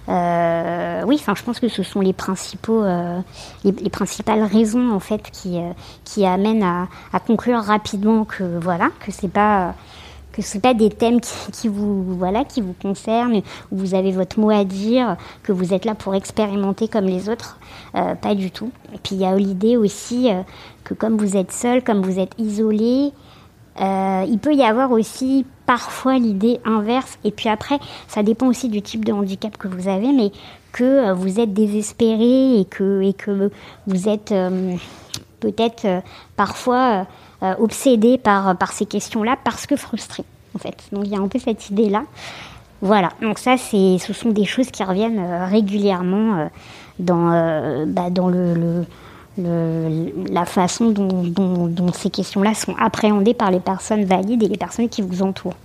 [0.10, 3.20] euh, oui, enfin, je pense que ce sont les principaux, euh,
[3.64, 5.72] les, les principales raisons en fait qui euh,
[6.04, 6.88] qui amènent à,
[7.20, 9.76] conclure rapidement que voilà, que c'est pas
[10.32, 13.42] que c'est pas des thèmes qui, vous voilà qui vous concernent,
[13.72, 17.30] où vous avez votre mot à dire, que vous êtes là pour expérimenter comme les
[17.30, 17.60] autres,
[17.94, 18.72] pas du tout.
[18.94, 20.30] Et puis il y a l'idée aussi
[20.84, 23.12] que comme vous êtes seul, comme vous êtes isolé,
[23.80, 28.70] euh, il peut y avoir aussi parfois l'idée inverse, et puis après, ça dépend aussi
[28.70, 30.32] du type de handicap que vous avez, mais
[30.72, 33.12] que euh, vous êtes désespéré et que,
[33.88, 34.76] vous êtes euh,
[35.40, 35.88] peut-être
[36.36, 37.08] parfois
[37.60, 40.24] obsédé par, ces questions-là parce que frustré,
[40.56, 40.76] en fait.
[40.92, 42.04] Donc il y a un peu cette idée-là.
[42.82, 46.50] Voilà, donc ça, ce sont des choses qui reviennent régulièrement
[47.00, 48.86] dans, bah, dans le-
[49.44, 54.58] la façon dont, dont- dont ces questions-là sont appréhendées par les personnes valides et les
[54.58, 55.56] personnes qui vous entourent.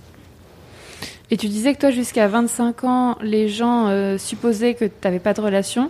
[1.31, 5.19] Et tu disais que toi, jusqu'à 25 ans, les gens euh, supposaient que tu n'avais
[5.19, 5.89] pas de relation.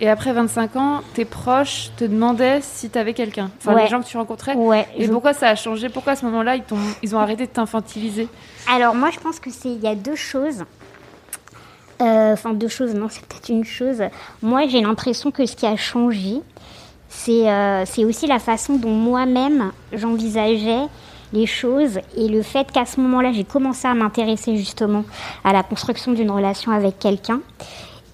[0.00, 3.50] Et après 25 ans, tes proches te demandaient si tu avais quelqu'un.
[3.58, 3.84] Enfin, Ouais.
[3.84, 4.54] les gens que tu rencontrais.
[4.54, 5.88] Ouais, Et je- pourquoi ça a changé?
[5.88, 6.56] Pourquoi à ce moment-là,
[7.02, 8.28] ils ont arrêté de t'infantiliser?
[8.70, 10.64] Alors moi, je pense que c'est il y a deux choses.
[12.02, 14.02] Euh, Enfin, deux choses, non, c'est peut-être une chose.
[14.42, 16.40] Moi, j'ai l'impression que ce qui a changé,
[17.16, 20.88] c'est euh, c'est aussi la façon dont moi-même j'envisageais
[21.32, 25.04] les choses et le fait qu'à ce moment-là, j'ai commencé à m'intéresser justement
[25.42, 27.40] à la construction d'une relation avec quelqu'un.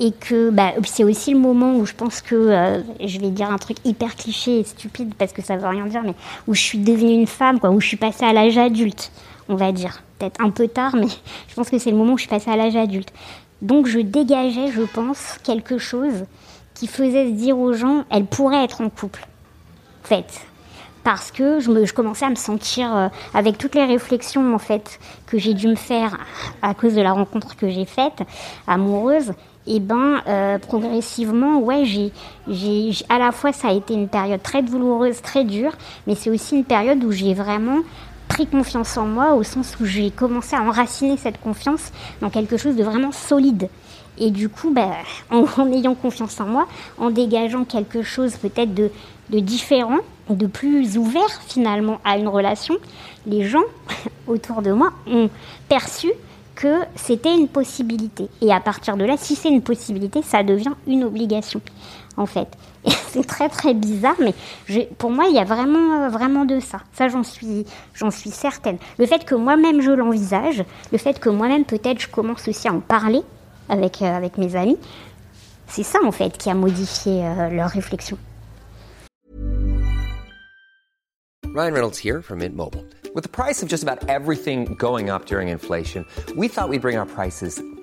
[0.03, 3.51] Et que bah, c'est aussi le moment où je pense que, euh, je vais dire
[3.51, 6.15] un truc hyper cliché et stupide parce que ça veut rien dire, mais
[6.47, 9.13] où je suis devenue une femme, quoi, où je suis passée à l'âge adulte,
[9.51, 10.03] on va dire.
[10.19, 11.09] Peut-être un peu tard, mais
[11.49, 13.13] je pense que c'est le moment où je suis passée à l'âge adulte.
[13.61, 16.25] Donc je dégageais, je pense, quelque chose
[16.81, 19.27] qui faisait se dire aux gens, elle pourrait être en couple,
[20.03, 20.41] en fait.
[21.05, 24.59] Parce que je, me, je commençais à me sentir, euh, avec toutes les réflexions en
[24.59, 26.17] fait que j'ai dû me faire
[26.63, 28.23] à cause de la rencontre que j'ai faite,
[28.67, 29.33] amoureuse,
[29.67, 34.63] et ben euh, progressivement, ouais, j'ai- à la fois ça a été une période très
[34.63, 35.73] douloureuse, très dure,
[36.07, 37.81] mais c'est aussi une période où j'ai vraiment
[38.29, 42.57] pris confiance en moi au sens où j'ai commencé à enraciner cette confiance dans quelque
[42.57, 43.69] chose de vraiment solide.
[44.21, 44.93] Et du coup, bah,
[45.31, 48.91] en, ayant confiance en moi, en dégageant quelque chose peut-être de,
[49.41, 52.77] différent, de plus ouvert finalement à une relation,
[53.27, 53.65] les gens
[54.29, 55.31] autour de moi ont
[55.69, 56.09] perçu
[56.55, 58.29] que c'était une possibilité.
[58.43, 61.63] Et à partir de là, si c'est une possibilité, ça devient une obligation,
[62.19, 62.49] en fait.
[63.11, 64.35] C'est très très bizarre, mais
[64.97, 66.79] pour moi, il y a vraiment, vraiment de ça.
[66.93, 68.79] Ça, j'en suis, j'en suis certaine.
[68.99, 72.73] Le fait que moi-même je l'envisage, le fait que moi-même peut-être je commence aussi à
[72.73, 73.23] en parler
[73.71, 74.79] avec, euh, avec mes amis,
[75.67, 78.19] c'est ça en fait qui a modifié euh, leur réflexion.
[81.55, 82.85] Ryan Reynolds here from Mint Mobile.
[83.13, 86.05] With the price of just about everything going up during inflation,
[86.37, 87.61] we thought we'd bring our prices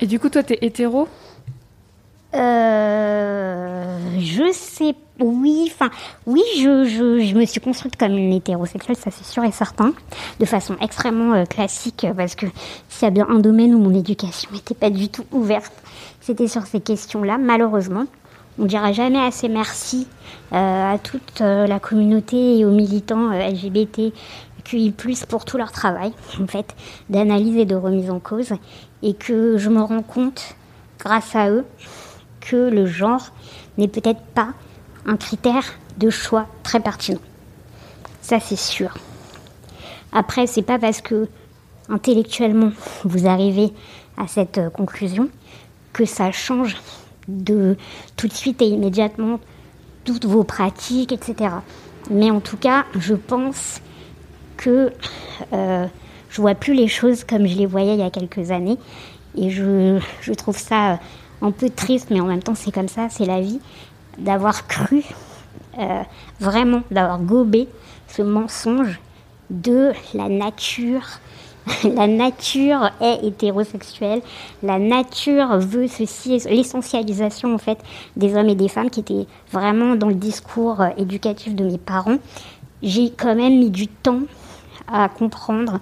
[0.00, 1.08] Et du coup, toi, t'es hétéro?
[2.34, 5.90] Euh, je sais, oui, enfin,
[6.26, 9.94] oui, je, je, je me suis construite comme une hétérosexuelle, ça c'est sûr et certain,
[10.38, 12.46] de façon extrêmement euh, classique, euh, parce que
[12.88, 15.72] s'il y a bien un domaine où mon éducation n'était pas du tout ouverte,
[16.20, 18.04] c'était sur ces questions-là, malheureusement.
[18.58, 20.06] On dira jamais assez merci
[20.52, 24.12] euh, à toute la communauté et aux militants LGBT
[24.64, 24.92] QI+,
[25.28, 26.74] pour tout leur travail, en fait,
[27.08, 28.52] d'analyse et de remise en cause,
[29.02, 30.56] et que je me rends compte,
[30.98, 31.64] grâce à eux,
[32.40, 33.32] que le genre
[33.78, 34.54] n'est peut-être pas
[35.06, 35.64] un critère
[35.98, 37.20] de choix très pertinent.
[38.22, 38.94] Ça, c'est sûr.
[40.12, 41.28] Après, c'est pas parce que
[41.88, 42.72] intellectuellement
[43.04, 43.72] vous arrivez
[44.16, 45.28] à cette euh, conclusion
[45.92, 46.76] que ça change
[47.28, 47.76] de
[48.16, 49.40] tout de suite et immédiatement
[50.04, 51.54] toutes vos pratiques, etc.
[52.10, 53.80] Mais en tout cas, je pense
[54.56, 54.92] que
[55.52, 55.86] euh,
[56.36, 58.76] je vois plus les choses comme je les voyais il y a quelques années.
[59.38, 59.98] Et je,
[60.36, 60.96] trouve ça euh,
[61.40, 63.58] un peu triste, mais en même temps, c'est comme ça, c'est la vie,
[64.18, 65.02] d'avoir cru,
[65.78, 66.02] euh,
[66.38, 67.68] vraiment, d'avoir gobé
[68.08, 69.00] ce mensonge
[69.48, 71.06] de la nature.
[71.82, 74.22] La nature est hétérosexuelle,
[74.62, 77.78] la nature veut ceci, l'essentialisation en fait
[78.14, 81.78] des hommes et des femmes qui était vraiment dans le discours euh, éducatif de mes
[81.78, 82.18] parents.
[82.84, 84.20] J'ai quand même mis du temps
[84.86, 85.80] à comprendre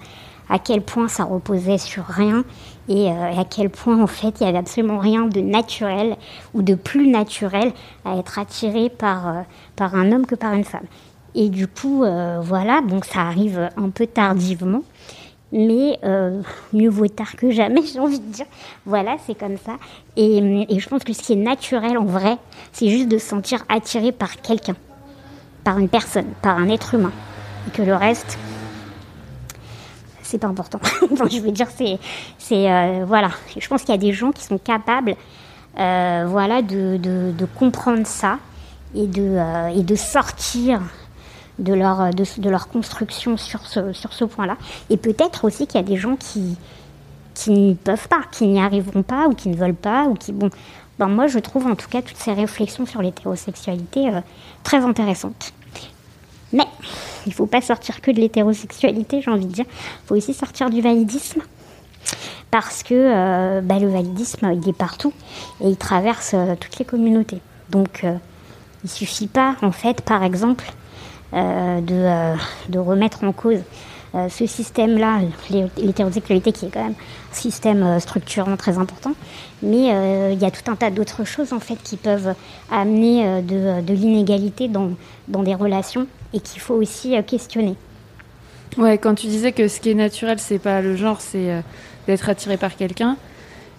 [0.49, 2.43] à quel point ça reposait sur rien
[2.87, 6.15] et euh, à quel point en fait il y avait absolument rien de naturel
[6.53, 7.71] ou de plus naturel
[8.03, 9.41] à être attiré par, euh,
[9.75, 10.85] par un homme que par une femme.
[11.33, 14.83] Et du coup, euh, voilà, donc ça arrive un peu tardivement,
[15.51, 15.99] mais
[16.73, 18.45] mieux vaut tard que jamais, j'ai envie de dire.
[18.85, 19.73] Voilà, c'est comme ça.
[20.15, 20.37] Et,
[20.69, 22.37] et je pense que ce qui est naturel en vrai,
[22.71, 24.75] c'est juste de se sentir attiré par quelqu'un,
[25.63, 27.11] par une personne, par un être humain.
[27.67, 28.37] Et que le reste,
[30.35, 30.79] c'est pas important.
[31.31, 31.97] Je veux dire, c'est,
[32.37, 33.29] c'est euh, voilà.
[33.57, 35.15] Je pense qu'il y a des gens qui sont capables,
[35.79, 38.39] euh, voilà, de, de, comprendre ça
[38.93, 40.81] et de euh, et de sortir
[41.57, 44.57] de leur de, de leur construction sur ce sur ce point-là.
[44.89, 46.57] Et peut-être aussi qu'il y a des gens qui
[47.33, 50.33] qui n'y peuvent pas, qui n'y arriveront pas ou qui ne veulent pas ou qui
[50.33, 50.49] bon.
[50.99, 54.11] Ben moi, je trouve en tout cas toutes ces réflexions sur l'hétérosexualité
[54.63, 55.53] très intéressantes.
[57.25, 59.65] Il faut pas sortir que de l'hétérosexualité, j'ai envie de dire.
[59.67, 61.41] Il faut aussi sortir du validisme.
[62.51, 65.11] Parce que euh, bah, le validisme, il est partout
[65.61, 67.41] et il traverse euh, toutes les communautés.
[67.69, 68.15] Donc, euh,
[68.83, 70.71] il suffit pas, en fait, par exemple,
[71.33, 73.59] de, remettre en cause
[74.29, 79.11] ce système-là, l'hé- l'hétérosexualité qui est quand même un système structurant très important.
[79.61, 79.89] Mais
[80.31, 82.35] il y a tout un tas d'autres choses, en fait, qui peuvent
[82.71, 87.75] amener de, l'inégalité dans des relations et qu'il faut aussi euh, questionner.
[88.77, 91.61] Ouais, quand tu disais que ce qui est naturel, c'est pas le genre, c'est euh,
[92.07, 93.15] d'être attiré par quelqu'un.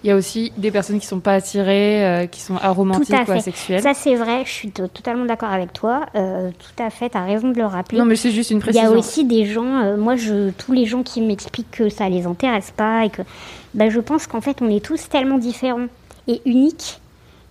[0.03, 3.31] Il y a aussi des personnes qui sont pas attirées, euh, qui sont aromantiques ou
[3.31, 3.81] asexuelles.
[3.81, 6.05] Ça, c'est vrai, je suis to- totalement d'accord avec toi.
[6.15, 7.97] Euh, tout à fait, tu as raison de le rappeler.
[7.97, 8.91] Non, mais c'est juste une Il y précision.
[8.91, 12.25] a aussi des gens, euh, moi, je, tous les gens qui m'expliquent que ça les
[12.25, 13.21] intéresse pas et que
[13.73, 15.87] bah, je pense qu'en fait, on est tous tellement différents
[16.27, 16.99] et uniques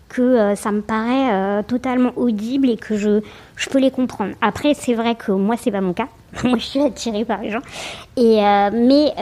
[0.08, 3.20] que euh, ça me paraît euh, totalement audible et que je,
[3.56, 4.34] je peux les comprendre.
[4.40, 6.08] Après, c'est vrai que moi, c'est pas mon cas.
[6.44, 7.62] moi, je suis attirée par les gens.
[8.16, 9.12] Et, euh, mais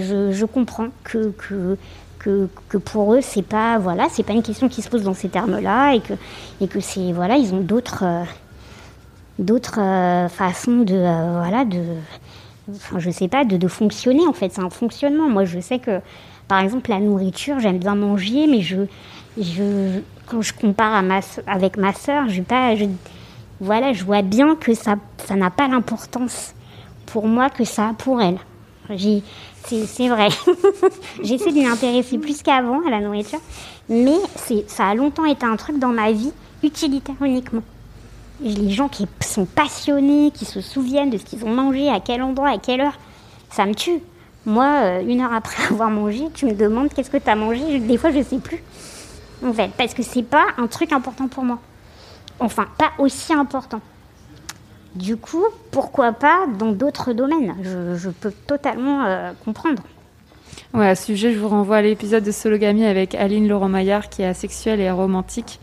[0.00, 1.76] je, je comprends que, que,
[2.18, 5.14] que, que pour eux, c'est pas, voilà, c'est pas une question qui se pose dans
[5.14, 6.14] ces termes-là et que,
[6.60, 8.04] et que c'est, voilà, ils ont d'autres.
[9.38, 9.80] d'autres
[10.28, 10.94] façons de
[11.38, 11.82] voilà de
[12.70, 15.78] enfin je sais pas de, de fonctionner en fait c'est un fonctionnement moi je sais
[15.78, 16.00] que
[16.48, 18.76] par exemple la nourriture j'aime bien manger mais je
[19.36, 21.02] quand je compare
[21.46, 24.96] avec ma sœur je vois bien que ça
[25.30, 26.54] n'a pas l'importance
[27.06, 28.38] pour moi que ça a pour elle
[29.64, 30.28] c'est vrai
[31.22, 33.40] j'essaie de m'y intéresser plus qu'avant à la nourriture
[33.88, 34.16] mais
[34.66, 37.62] ça a longtemps été un truc dans ma vie utilitaire uniquement
[38.42, 42.22] les gens qui sont passionnés, qui se souviennent de ce qu'ils ont mangé, à quel
[42.22, 42.98] endroit, à quelle heure,
[43.50, 44.00] ça me tue.
[44.44, 47.78] Moi, euh, une heure après avoir mangé, tu me demandes qu'est-ce que tu as mangé,
[47.78, 48.62] des fois je sais plus.
[49.44, 51.58] En fait, parce que c'est pas un truc important pour moi.
[52.38, 53.80] Enfin, pas aussi important.
[54.94, 57.54] Du coup, pourquoi pas dans d'autres domaines?
[57.96, 59.82] Je, peux totalement euh, comprendre.
[60.74, 64.22] Ouais, à ce sujet, je vous renvoie à l'épisode de Sologamy avec Aline Laurent-Maillard qui
[64.22, 65.60] est asexuelle et romantique.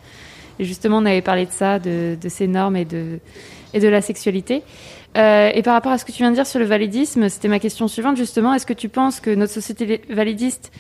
[0.57, 3.19] Et justement, on avait parlé de ça, de, de ces normes et de,
[3.73, 4.63] et de la sexualité.
[5.17, 7.47] Euh, et par rapport à ce que tu viens de dire sur le validisme, c'était
[7.47, 8.53] ma question suivante justement.
[8.53, 10.71] Est-ce que tu penses que notre société validiste,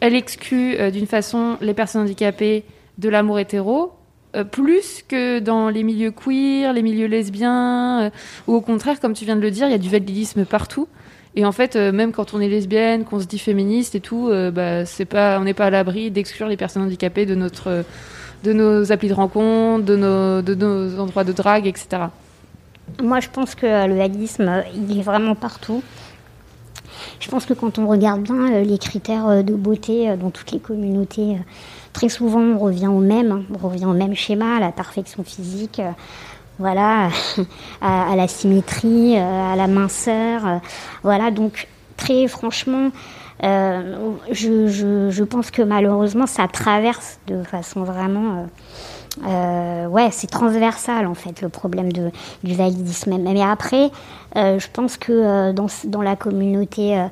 [0.00, 2.64] elle exclut euh, d'une façon les personnes handicapées,
[2.98, 3.92] de l'amour hétéro,
[4.34, 8.10] euh, plus que dans les milieux queer, les milieux lesbiens, euh,
[8.46, 10.88] ou au contraire, comme tu viens de le dire, il y a du validisme partout.
[11.34, 14.86] Et en fait, même quand on est lesbienne, qu'on se dit féministe et tout, bah,
[14.86, 17.84] c'est pas, on n'est pas à l'abri d'exclure les personnes handicapées de notre,
[18.42, 22.04] de nos applis de rencontre, de nos, de nos endroits de drague, etc.
[23.02, 25.82] Moi, je pense que le validisme, il est vraiment partout.
[27.20, 30.30] Je pense que quand on regarde bien euh, les critères euh, de beauté euh, dans
[30.30, 31.36] toutes les communautés,
[31.92, 33.42] très souvent on revient au même, hein.
[33.54, 35.80] on revient au même schéma, à la perfection physique,
[36.58, 37.10] voilà,
[37.80, 40.60] à, la symétrie, à la minceur,
[41.02, 41.30] voilà.
[41.30, 42.90] Donc très franchement,
[43.42, 48.46] je pense que malheureusement ça traverse de façon vraiment
[49.24, 53.16] euh, ouais, c'est transversal en fait le problème du validisme.
[53.18, 53.90] Mais après,
[54.36, 57.02] euh, je pense que euh, dans, dans la communauté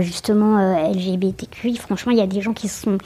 [0.00, 0.58] justement
[0.92, 2.98] LGBTQI, franchement, il y a des gens qui sont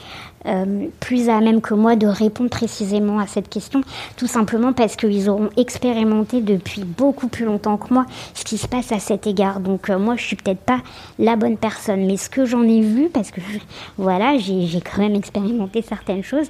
[1.01, 3.81] plus à même que moi de répondre précisément à cette question,
[4.15, 8.65] tout simplement parce qu'ils auront expérimenté depuis beaucoup plus longtemps que moi ce qui se
[8.65, 9.59] passe à cet égard.
[9.59, 10.79] Donc moi, je suis peut-être pas
[11.19, 13.41] la bonne personne, mais ce que j'en ai vu, parce que
[13.97, 16.47] voilà, j'ai quand même expérimenté certaines choses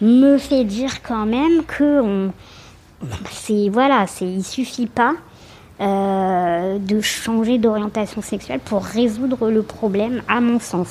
[0.00, 2.32] me fait dire quand même que on,
[3.30, 5.14] c'est voilà, c'est il suffit pas
[5.80, 10.88] euh, de changer d'orientation sexuelle pour résoudre le problème, à mon sens.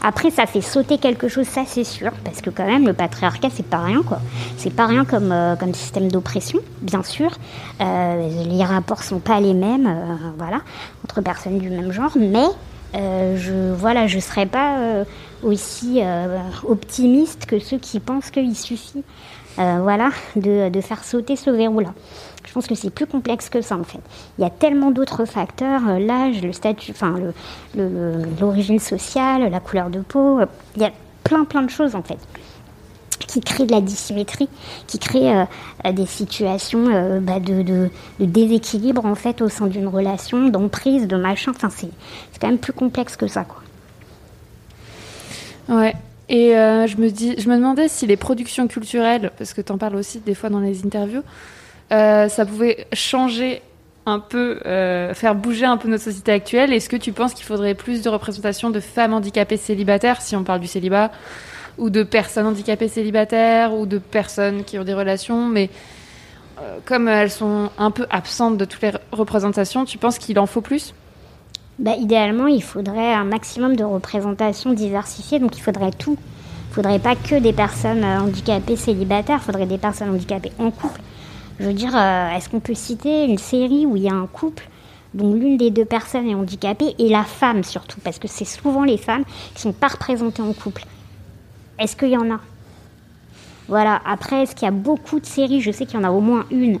[0.00, 3.48] Après, ça fait sauter quelque chose, ça c'est sûr, parce que quand même le patriarcat
[3.52, 4.20] c'est pas rien quoi.
[4.56, 7.36] C'est pas rien comme euh, système d'oppression, bien sûr.
[7.80, 9.92] Euh, les rapports sont pas les mêmes,
[10.36, 10.60] voilà,
[11.04, 12.46] entre personnes du même genre, mais
[12.94, 15.04] je voilà, je serais pas
[15.42, 19.04] aussi euh, optimiste que ceux qui pensent qu'il suffit,
[19.58, 21.92] euh, voilà, de, de faire sauter ce verrou-là.
[22.46, 24.00] Je pense que c'est plus complexe que ça en fait.
[24.38, 27.34] Il y a tellement d'autres facteurs, euh, l'âge, le statut, enfin le-
[27.76, 30.40] le- le- l'origine sociale, la couleur de peau.
[30.76, 30.92] Il y a
[31.24, 32.18] plein plein de choses en fait
[33.26, 34.48] qui créent de la dissymétrie,
[34.86, 35.44] qui créent
[35.92, 41.52] des situations bah, de, de- déséquilibre en fait au sein d'une relation, d'emprise, de machin.
[41.54, 41.90] Enfin, c'est
[42.40, 43.60] quand même plus complexe que ça, quoi.
[45.68, 45.94] Ouais.
[46.28, 49.72] Et euh, je me dis, je me demandais si les productions culturelles, parce que tu
[49.72, 51.22] en parles aussi des fois dans les interviews,
[51.90, 53.62] euh, ça pouvait changer
[54.04, 56.72] un peu, euh, faire bouger un peu notre société actuelle.
[56.72, 60.44] Est-ce que tu penses qu'il faudrait plus de représentation de femmes handicapées célibataires, si on
[60.44, 61.10] parle du célibat,
[61.78, 65.70] ou de personnes handicapées célibataires, ou de personnes qui ont des relations, mais
[66.84, 70.46] comme elles sont un peu absentes de toutes les re- représentations, tu penses qu'il en
[70.46, 70.92] faut plus?
[71.78, 76.16] Bah, idéalement, il faudrait un maximum de représentation diversifiée, donc il faudrait tout.
[76.70, 80.70] Il faudrait pas que des personnes euh, handicapées célibataires, il faudrait des personnes handicapées en
[80.72, 81.00] couple.
[81.60, 84.26] Je veux dire, euh, est-ce qu'on peut citer une série où il y a un
[84.26, 84.68] couple
[85.14, 88.82] dont l'une des deux personnes est handicapée et la femme surtout, parce que c'est souvent
[88.82, 89.24] les femmes
[89.54, 90.84] qui sont pas représentées en couple.
[91.78, 92.40] Est-ce qu'il y en a?
[93.68, 94.00] Voilà.
[94.04, 95.60] Après, est-ce qu'il y a beaucoup de séries?
[95.60, 96.80] Je sais qu'il y en a au moins une.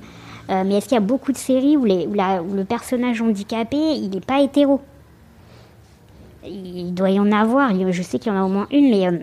[0.50, 4.10] Euh, mais est-ce qu'il y a beaucoup de séries où, où le personnage handicapé, il
[4.10, 4.80] n'est pas hétéro?
[6.44, 7.70] Il doit y en avoir.
[7.90, 9.18] Je sais qu'il y en a au moins une, mais euh,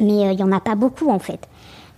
[0.00, 1.46] mais euh, il n'y en a pas beaucoup en fait.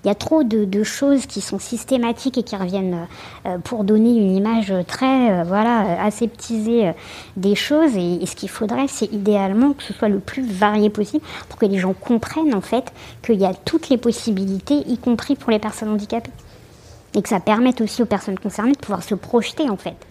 [0.04, 3.08] Il y a trop de, choses qui sont systématiques et qui reviennent
[3.46, 6.92] euh, pour donner une image très voilà aseptisée
[7.36, 7.96] des choses.
[7.96, 11.58] Et, et ce qu'il faudrait, c'est idéalement que ce soit le plus varié possible pour
[11.58, 15.50] que les gens comprennent en fait qu'il y a toutes les possibilités, y compris pour
[15.50, 16.30] les personnes handicapées.
[17.14, 20.07] Et que ça permette aussi aux personnes concernées de pouvoir se projeter en fait.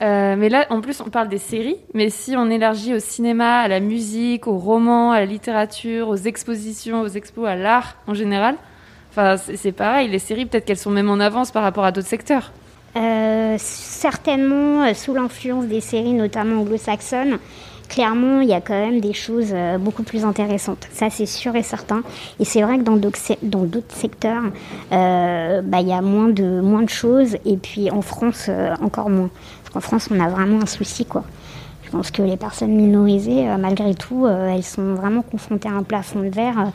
[0.00, 1.76] Euh, mais là, en plus, on parle des séries.
[1.94, 6.16] Mais si on élargit au cinéma, à la musique, au roman, à la littérature, aux
[6.16, 8.56] expositions, aux expos, à l'art en général,
[9.38, 10.08] c'est pareil.
[10.08, 12.52] Les séries, peut-être qu'elles sont même en avance par rapport à d'autres secteurs.
[12.96, 17.38] Euh, certainement, euh, sous l'influence des séries, notamment anglo-saxonnes,
[17.88, 20.86] clairement, il y a quand même des choses beaucoup plus intéressantes.
[20.92, 22.02] Ça, c'est sûr et certain.
[22.38, 24.42] Et c'est vrai que dans d'autres secteurs,
[24.90, 27.38] bah, il y a moins de, moins de choses.
[27.46, 28.50] Et puis en France,
[28.82, 29.30] encore moins.
[29.72, 31.24] Qu'en France, on a vraiment un souci, quoi.
[31.84, 35.72] Je pense que les personnes minorisées, euh, malgré tout, euh, elles sont vraiment confrontées à
[35.72, 36.58] un plafond de verre.
[36.58, 36.70] euh,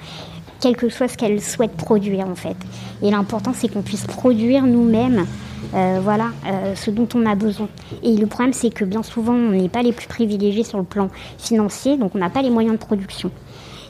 [0.60, 2.56] quel que soit ce qu'elles souhaitent produire en fait.
[3.02, 5.26] Et l'important c'est qu'on puisse produire nous-mêmes
[5.74, 6.28] voilà,
[6.76, 7.68] ce dont on a besoin.
[8.02, 10.86] Et le problème c'est que bien souvent on n'est pas les plus privilégiés sur le
[10.86, 13.30] plan financier, donc on n'a pas les moyens de production.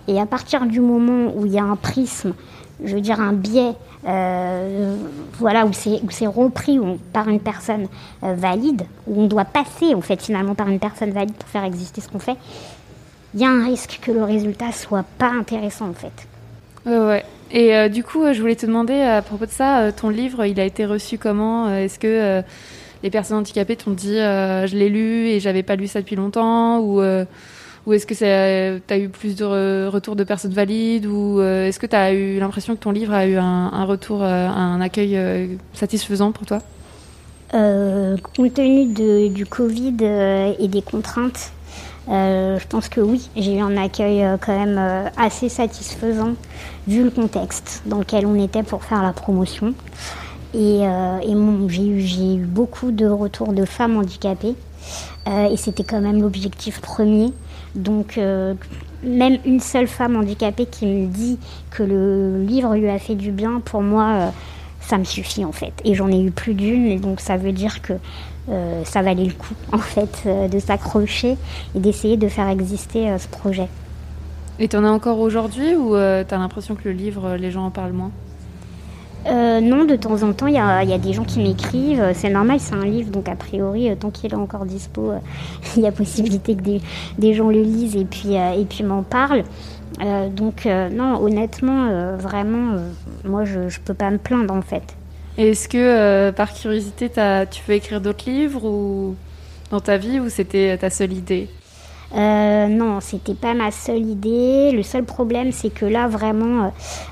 [0.07, 2.33] Et à partir du moment où il y a un prisme,
[2.83, 3.73] je veux dire un biais,
[4.07, 4.95] euh,
[5.39, 6.79] voilà, où c'est repris
[7.11, 7.87] par une personne
[8.23, 11.63] euh, valide, où on doit passer en fait finalement par une personne valide pour faire
[11.63, 12.35] exister ce qu'on fait,
[13.33, 16.27] il y a un risque que le résultat soit pas intéressant en fait.
[16.85, 17.23] Ouais.
[17.51, 20.59] Et euh, du coup, je voulais te demander à propos de ça, ton livre, il
[20.59, 22.41] a été reçu comment Est-ce que
[23.03, 26.79] les personnes handicapées t'ont dit je l'ai lu et j'avais pas lu ça depuis longtemps
[26.79, 27.01] ou
[27.85, 28.23] Ou est-ce que tu
[28.93, 32.13] as eu plus de re- retours de personnes valides Ou euh, est-ce que tu as
[32.13, 36.45] eu l'impression que ton livre a eu un, retour, euh, un accueil euh, satisfaisant pour
[36.45, 36.59] toi?
[37.51, 39.95] Compte tenu du Covid
[40.59, 41.51] et des contraintes,
[42.07, 46.33] je pense que oui, j'ai eu un accueil quand même assez satisfaisant
[46.87, 49.75] vu le contexte dans lequel on était pour faire la promotion.
[50.55, 54.55] Et, et mon- j'ai eu, beaucoup de retours de femmes handicapées
[55.27, 57.33] et c'était quand même l'objectif premier.
[57.75, 58.53] Donc euh,
[59.03, 61.39] même une seule femme handicapée qui me dit
[61.71, 64.29] que le livre lui a fait du bien, pour moi, euh,
[64.79, 65.73] ça me suffit en fait.
[65.83, 67.93] Et j'en ai eu plus d'une, donc ça veut dire que
[68.49, 71.37] euh, ça valait le coup en fait de s'accrocher
[71.75, 73.67] et d'essayer de faire exister ce projet.
[74.59, 77.93] Et t'en as encore aujourd'hui ou t'as l'impression que le livre, les gens en parlent
[77.93, 78.11] moins?
[79.25, 82.11] Euh, non, de temps en temps, il y a, des gens qui m'écrivent.
[82.13, 85.19] C'est normal, c'est un livre, donc a priori, euh, tant qu'il est encore dispo, euh,
[85.77, 86.61] il y a possibilité que
[87.17, 89.43] des, gens le lisent et puis, m'en parlent.
[90.35, 92.77] Donc, non, honnêtement, vraiment,
[93.23, 94.95] moi, je ne peux pas me plaindre en fait.
[95.37, 99.15] Est-ce que, par curiosité, tu veux écrire d'autres livres ou
[99.69, 101.47] dans ta vie ou c'était ta seule idée?
[102.15, 104.71] Euh, non, c'était pas ma seule idée.
[104.71, 106.67] Le seul problème, c'est que là, vraiment, euh,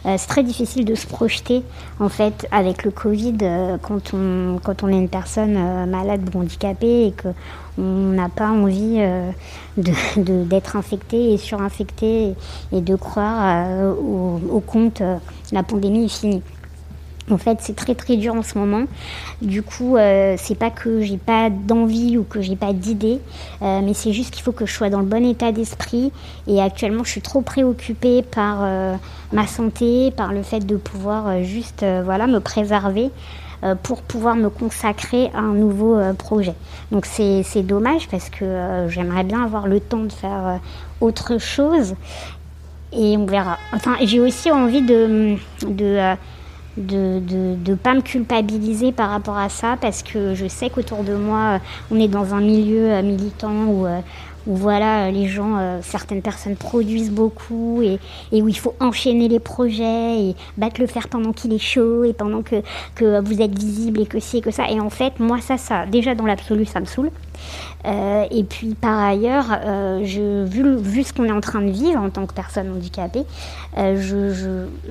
[0.06, 1.64] euh, c'est très difficile de se projeter.
[2.00, 5.54] En fait, avec le Covid, euh, quand on est une personne
[5.90, 7.30] malade ou handicapée et que
[7.78, 9.00] on n'a pas envie
[9.78, 12.36] d'être infecté et surinfecté
[12.74, 15.02] et, de croire au, au compte
[15.54, 16.44] la pandémie est finie.
[17.32, 18.86] En fait, c'est très très dur en ce moment.
[19.42, 23.20] Du coup, euh, c'est pas que j'ai pas d'envie ou que j'ai pas d'idée,
[23.62, 26.12] euh, mais c'est juste qu'il faut que je sois dans le bon état d'esprit.
[26.48, 28.96] Et actuellement, je suis trop préoccupée par euh,
[29.32, 33.10] ma santé, par le fait de pouvoir euh, juste voilà me préserver
[33.84, 36.56] pour pouvoir me consacrer à un nouveau projet.
[36.92, 40.60] Donc c'est dommage parce que j'aimerais bien avoir le temps de faire
[41.00, 41.94] autre chose
[42.92, 43.60] et on verra.
[43.72, 45.36] Enfin, j'ai aussi envie de
[45.68, 46.16] de
[46.78, 51.04] de, de, de pas me culpabiliser par rapport à ça parce que je sais qu'autour
[51.04, 51.60] de moi, euh,
[51.92, 54.00] on est dans un milieu euh, militant où, euh,
[54.48, 58.00] où voilà, euh, les gens, euh, certaines personnes produisent beaucoup et,
[58.42, 62.14] où il faut enchaîner les projets et battre le fer pendant qu'il est chaud et
[62.14, 62.62] pendant que,
[62.96, 64.70] que vous êtes visible et que ci et que ça.
[64.70, 67.12] Et en fait, moi, ça, ça, déjà dans l'absolu, ça me saoule.
[67.86, 69.46] Euh, et puis par ailleurs,
[70.04, 73.26] je, vu, vu ce qu'on est en train de vivre en tant que personne handicapée,
[73.78, 74.34] euh,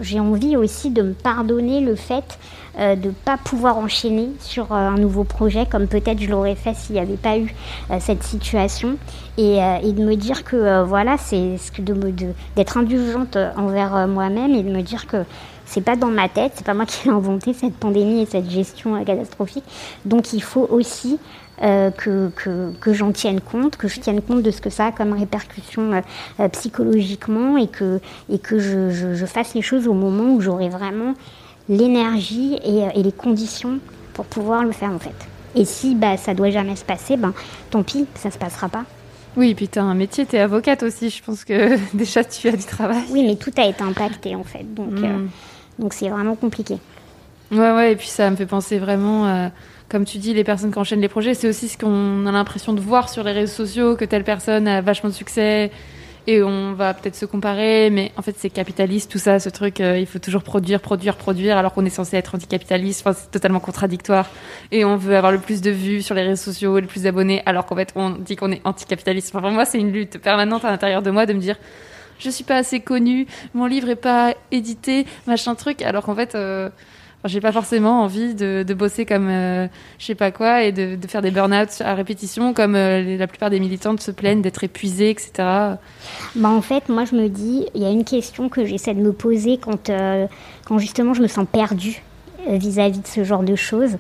[0.01, 2.39] j'ai envie aussi de me pardonner le fait
[2.79, 6.55] euh, de ne pas pouvoir enchaîner sur euh, un nouveau projet comme peut-être je l'aurais
[6.55, 7.53] fait s'il n'y avait pas eu
[7.91, 8.97] euh, cette situation
[9.37, 9.57] et,
[9.93, 11.57] de me dire que voilà, c'est
[12.55, 15.25] d'être indulgente envers moi-même et de me dire que
[15.65, 18.51] c'est pas dans ma tête, c'est pas moi qui ai inventé cette pandémie et cette
[18.51, 19.65] gestion catastrophique.
[20.05, 21.19] Donc il faut aussi
[21.59, 24.93] que, que, que j'en tienne compte, que je tienne compte de ce que ça a
[24.93, 26.03] comme répercussion
[26.53, 27.99] psychologiquement et que,
[28.29, 31.15] et que je, je, je fasse les choses au moment où j'aurai vraiment
[31.71, 33.79] l'énergie et, euh, et les conditions
[34.13, 35.15] pour pouvoir le faire en fait.
[35.55, 37.33] Et si bah, ça doit jamais se passer, ben
[37.71, 38.85] tant pis, ça se passera pas.
[39.37, 41.09] Oui, puis t'as un métier, t'es avocate aussi.
[41.09, 43.05] Je pense que déjà tu as du travail.
[43.11, 45.27] Oui, mais tout a été impacté en fait, donc euh,
[45.79, 46.79] donc c'est vraiment compliqué.
[47.53, 49.49] Ouais, ouais, et puis ça me fait penser vraiment, euh,
[49.89, 52.73] comme tu dis, les personnes qui enchaînent les projets, c'est aussi ce qu'on a l'impression
[52.73, 55.73] de voir sur les réseaux sociaux, que telle personne a vachement de succès,
[56.31, 59.81] et on va peut-être se comparer, mais en fait c'est capitaliste tout ça, ce truc,
[59.81, 63.33] euh, il faut toujours produire, produire, produire, alors qu'on est censé être anticapitaliste, enfin c'est
[63.33, 64.29] totalement contradictoire,
[64.71, 67.03] et on veut avoir le plus de vues sur les réseaux sociaux, et le plus
[67.03, 69.31] d'abonnés, alors qu'en fait on dit qu'on est anticapitaliste.
[69.35, 71.57] Enfin, pour moi c'est une lutte permanente à l'intérieur de moi de me dire
[72.21, 76.37] je suis pas assez connue, mon livre est pas édité, machin truc, alors qu'en fait,
[76.37, 76.69] euh,
[77.25, 79.67] j'ai pas forcément envie de, de bosser comme euh,
[79.99, 83.27] je sais pas quoi et de, de faire des burn-out à répétition, comme euh, la
[83.27, 85.31] plupart des militantes se plaignent d'être épuisées, etc.
[86.35, 89.01] Bah en fait, moi je me dis, il y a une question que j'essaie de
[89.01, 90.27] me poser quand, euh,
[90.65, 92.03] quand justement je me sens perdue
[92.49, 93.99] euh, vis-à-vis de ce genre de choses.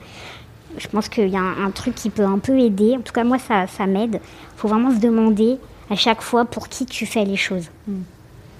[0.78, 2.96] Je pense qu'il y a un, un truc qui peut un peu aider.
[2.96, 4.20] En tout cas, moi, ça, ça m'aide.
[4.22, 5.58] Il faut vraiment se demander
[5.90, 7.66] à chaque fois pour qui tu fais les choses.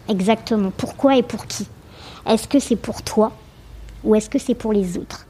[0.09, 0.73] Exactement.
[0.77, 1.69] Pourquoi et pour qui?
[2.27, 3.33] Est-ce que c'est pour toi?
[4.05, 5.27] Ou est-ce que c'est pour les autres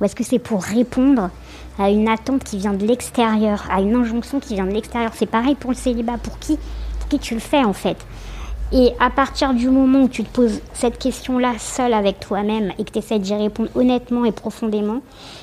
[0.00, 1.30] Ou est-ce que c'est pour répondre
[1.78, 5.26] à une attente qui vient de l'extérieur, à une injonction qui vient de l'extérieur C'est
[5.26, 6.18] pareil pour le célibat.
[6.18, 6.58] Pour qui
[6.98, 7.96] Pour qui tu le fais en fait
[8.72, 12.84] Et à partir du moment où tu te poses cette question-là seule avec toi-même et
[12.84, 15.00] que tu essaies d'y répondre honnêtement et profondément,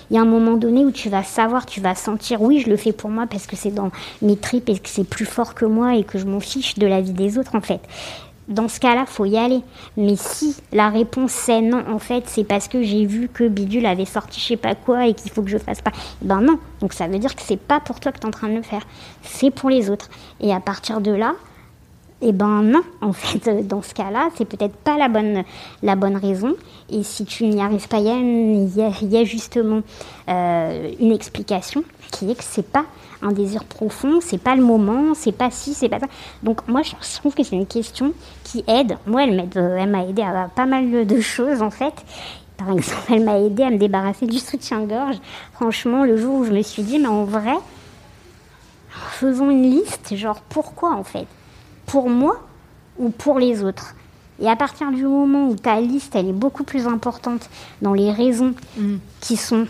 [0.10, 2.70] il y a un moment donné où tu vas savoir, tu vas sentir, oui, je
[2.70, 3.92] le fais pour moi parce que c'est dans
[4.22, 6.88] mes tripes et que c'est plus fort que moi et que je m'en fiche de
[6.88, 7.82] la vie des autres en fait
[8.48, 9.62] dans ce cas-là, faut y aller.
[9.98, 13.86] Mais si la réponse c'est non, en fait, c'est parce que j'ai vu que Bidule
[13.86, 15.92] avait sorti je sais pas quoi et qu'il faut que je fasse pas.
[16.22, 16.60] Ben non.
[16.82, 18.56] Donc ça veut dire que c'est pas pour toi que tu es en train de
[18.56, 18.86] le faire.
[19.22, 20.10] C'est pour les autres.
[20.40, 21.34] Et à partir de là,
[22.24, 25.44] Eh ben non, en fait, euh, dans ce cas-là, c'est peut-être pas la bonne,
[25.82, 26.56] la bonne raison.
[26.90, 29.82] Et si tu n'y arrives pas, il y y a justement
[30.30, 32.86] euh, une explication qui est que c'est pas
[33.22, 36.08] un désir profond, c'est pas le moment, c'est pas ci, c'est pas ça.
[36.44, 38.14] Donc moi, je trouve que c'est une question
[38.44, 38.98] qui aide.
[39.06, 41.94] Moi, elle m'aide, euh, elle m'a aidé à pas mal de choses en fait.
[42.58, 45.18] Par exemple, elle m'a aidé à me débarrasser du soutien-gorge.
[45.54, 47.56] Franchement, le jour où je me suis dit, mais en vrai,
[48.90, 51.28] faisons une liste, genre pourquoi en fait?
[51.86, 52.40] Pour moi
[52.98, 53.96] ou pour les autres?
[54.40, 57.50] Et à partir du moment où ta liste, elle est beaucoup plus importante
[57.82, 58.54] dans les raisons
[59.20, 59.68] qui sont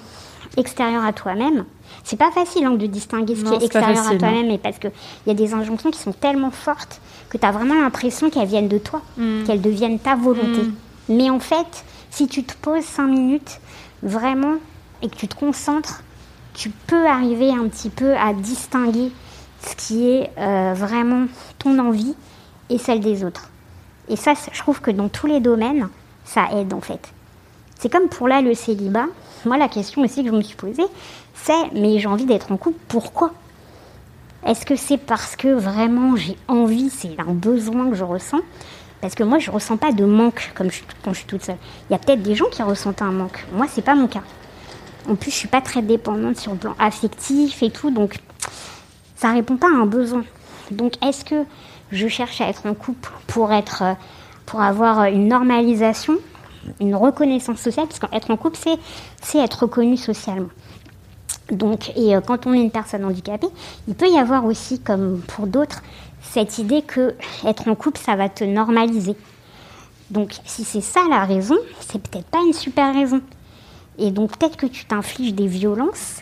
[0.56, 1.66] extérieures à toi-même,
[2.04, 4.80] c'est pas facile hein, de distinguer ce Non, qui est extérieur à toi-même, et parce
[4.80, 4.92] qu'il
[5.28, 8.68] y a des injonctions qui sont tellement fortes que tu as vraiment l'impression qu'elles viennent
[8.68, 9.02] de toi,
[9.46, 10.62] qu'elles deviennent ta volonté.
[11.10, 13.60] Mais en fait, si tu te poses cinq minutes
[14.04, 14.56] vraiment
[15.02, 16.04] et que tu te concentres,
[16.54, 19.12] tu peux arriver un petit peu à distinguer
[19.66, 21.28] ce qui est euh, vraiment
[21.60, 22.16] ton envie
[22.70, 23.50] et celle des autres.
[24.10, 25.88] Et ça, je trouve que dans tous les domaines,
[26.26, 27.12] ça aide en fait.
[27.80, 29.06] C'est comme pour là le célibat.
[29.46, 30.84] Moi, la question aussi que je me suis posée,
[31.34, 33.32] c'est mais j'ai envie d'être en couple, pourquoi?
[34.46, 38.40] Est-ce que c'est parce que vraiment j'ai envie, c'est un besoin que je ressens?
[39.02, 41.58] Parce que moi, je ressens pas de manque comme je- quand je suis toute seule.
[41.90, 43.46] Il y a peut-être des gens qui ressentent un manque.
[43.54, 44.22] Moi, c'est pas mon cas.
[45.10, 48.20] En plus, je suis pas très dépendante sur le plan affectif et tout, donc
[49.16, 50.24] ça répond pas à un besoin.
[50.70, 51.46] Donc, est-ce que
[51.92, 53.94] je cherche à être en couple pour être, euh,
[54.46, 56.14] pour avoir euh, une normalisation,
[56.80, 58.78] une reconnaissance sociale, parce qu'être en couple, c'est,
[59.24, 60.50] c'est être reconnu socialement.
[61.50, 63.48] Donc, et euh, quand on est une personne handicapée,
[63.88, 65.82] il peut y avoir aussi, comme pour d'autres,
[66.22, 67.16] cette idée que
[67.46, 69.16] être en couple, ça va te normaliser.
[70.12, 73.22] Donc, si c'est ça la raison, c'est peut-être pas une super raison.
[73.98, 76.22] Et donc, peut-être que tu t'infliges des violences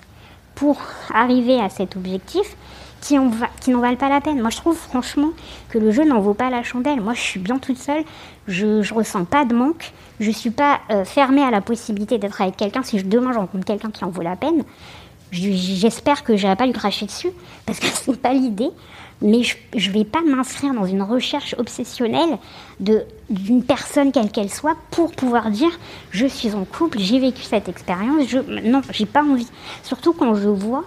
[0.55, 0.81] pour
[1.13, 2.55] arriver à cet objectif
[3.01, 4.41] qui, n'en valent pas la peine.
[4.41, 5.29] Moi, je trouve franchement
[5.69, 7.01] que le jeu n'en vaut pas la chandelle.
[7.01, 8.03] Moi, je suis bien toute seule,
[8.47, 12.41] je ressens pas de manque, je ne suis pas euh, fermée à la possibilité d'être
[12.41, 12.83] avec quelqu'un.
[12.83, 14.63] Si je, demain, je rencontre quelqu'un qui en vaut la peine,
[15.31, 17.29] j'espère que je n'aurai pas lui cracher dessus,
[17.65, 18.69] parce que ce n'est pas l'idée.
[19.21, 22.37] Mais je ne vais pas m'inscrire dans une recherche obsessionnelle
[22.79, 25.71] d'une personne, quelle qu'elle soit, pour pouvoir dire
[26.11, 28.29] je suis en couple, j'ai vécu cette expérience.
[28.29, 29.49] Je, non, j'ai pas envie.
[29.83, 30.85] Surtout quand je vois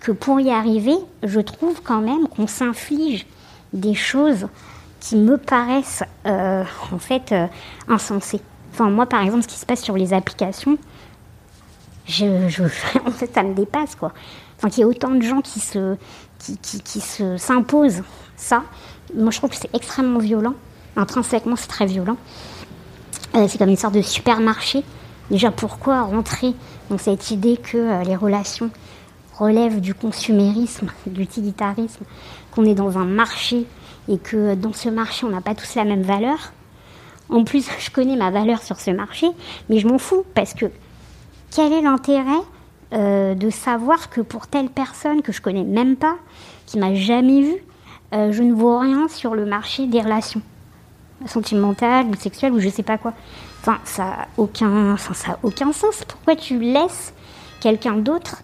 [0.00, 3.26] que pour y arriver, je trouve quand même qu'on s'inflige
[3.74, 4.48] des choses
[5.00, 7.46] qui me paraissent euh, en fait euh,
[7.88, 8.40] insensées.
[8.72, 10.78] Enfin, moi, par exemple, ce qui se passe sur les applications,
[12.06, 12.64] je, je-
[13.32, 14.12] ça me dépasse, quoi.
[14.58, 15.96] Enfin, qu'il y ait autant de gens qui se,
[16.38, 18.02] qui, qui, qui se s'imposent
[18.36, 18.62] ça,
[19.16, 20.54] moi, je trouve que c'est extrêmement violent.
[20.96, 22.16] Intrinsèquement, c'est très violent.
[23.36, 24.84] Euh, c'est comme une sorte de supermarché.
[25.30, 26.54] Déjà, pourquoi rentrer
[26.90, 28.70] dans cette idée que euh, les relations
[29.38, 32.04] relèvent du consumérisme, de l'utilitarisme,
[32.52, 33.66] qu'on est dans un marché
[34.08, 36.52] et que euh, dans ce marché, on n'a pas tous la même valeur?
[37.30, 39.26] En plus, je connais ma valeur sur ce marché,
[39.70, 40.66] mais je m'en fous parce que
[41.54, 42.42] quel est l'intérêt
[42.92, 46.16] euh, de savoir que pour telle personne que je connais même pas,
[46.66, 47.64] qui m'a jamais vue,
[48.12, 50.42] euh, je ne vaux rien sur le marché des relations
[51.26, 53.14] sentimentales ou sexuelles ou je sais pas quoi.
[53.60, 56.04] Enfin, ça a aucun, ça aucun sens.
[56.06, 57.14] Pourquoi tu laisses
[57.60, 58.42] quelqu'un d'autre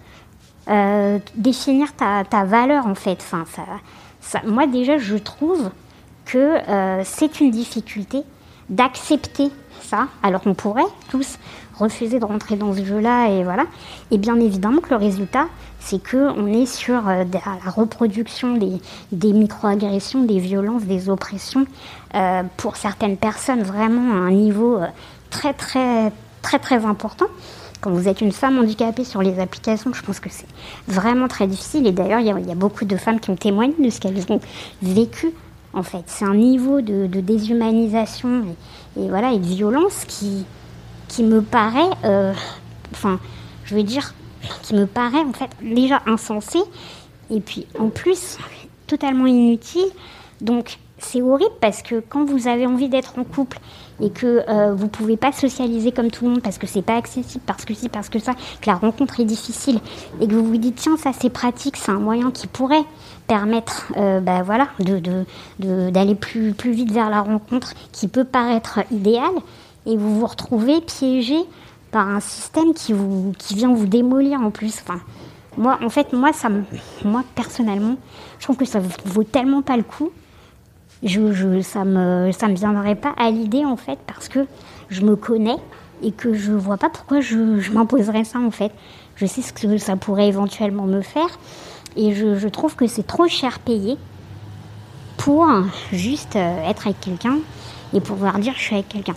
[0.69, 3.19] euh, définir ta, ta valeur en fait?
[3.21, 3.63] Enfin, ça,
[4.21, 5.71] ça, Moi déjà, je trouve
[6.25, 6.59] que
[7.03, 8.23] c'est une difficulté
[8.69, 9.51] d'accepter
[9.81, 10.07] ça.
[10.23, 11.39] Alors on pourrait tous
[11.81, 13.65] refuser de rentrer dans ce jeu-là et voilà.
[14.11, 15.47] Et bien évidemment que le résultat,
[15.81, 18.81] c'est que on est sur euh, la reproduction des,
[19.13, 21.65] des microagressions, des violences, des oppressions
[22.15, 24.87] euh, pour certaines personnes vraiment à un niveau euh,
[25.31, 26.13] très très
[26.43, 27.27] très très important.
[27.81, 30.47] Quand vous êtes une femme handicapée sur les applications, je pense que c'est
[30.87, 31.87] vraiment très difficile.
[31.87, 33.89] Et d'ailleurs, il y, a- il y a beaucoup de femmes qui ont témoigné de
[33.89, 34.41] ce qu'elles ont
[34.83, 35.31] vécu.
[35.73, 38.43] En fait, c'est un niveau de, de déshumanisation
[38.97, 40.45] et, et voilà et de violence qui
[41.11, 42.33] qui me paraît, euh,
[42.93, 43.19] enfin,
[43.65, 44.15] je veux dire,
[44.63, 46.61] qui me paraît en fait déjà insensé
[47.31, 48.39] et puis en plus
[48.87, 49.91] totalement inutile.
[50.41, 53.59] Donc c'est horrible parce que quand vous avez envie d'être en couple
[54.01, 56.97] et que euh, vous pouvez pas socialiser comme tout le monde parce que c'est pas
[56.97, 59.81] accessible, parce que si, parce que ça, que la rencontre est difficile
[60.21, 62.85] et que vous vous dites tiens ça c'est pratique, c'est un moyen qui pourrait
[63.27, 65.25] permettre euh, bah, voilà, de,
[65.91, 69.33] d'aller plus, plus vite vers la rencontre qui peut paraître idéal
[69.87, 71.37] et vous vous retrouvez piégé
[71.91, 74.83] par un système qui, vous, qui vient vous démolir en plus.
[74.83, 75.01] Enfin,
[75.57, 76.49] moi, en fait, moi, ça
[77.05, 77.97] moi, personnellement,
[78.39, 80.11] je trouve que ça vaut tellement pas le coup.
[81.03, 84.47] Je, je, ça me, ça me viendrait pas à l'idée, en fait, parce que
[84.91, 85.57] je me connais
[86.03, 88.73] et que je vois pas pourquoi je, je m'imposerais ça, en fait.
[89.17, 91.29] Je sais ce que ça pourrait éventuellement me faire
[91.97, 93.97] et je, trouve que c'est trop cher payé
[95.17, 95.47] pour
[95.93, 97.39] juste euh, être avec quelqu'un
[97.93, 99.17] et pouvoir dire je suis avec quelqu'un.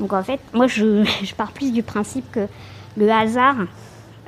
[0.00, 2.46] Donc en fait, moi je, je pars plus du principe que
[2.96, 3.54] le hasard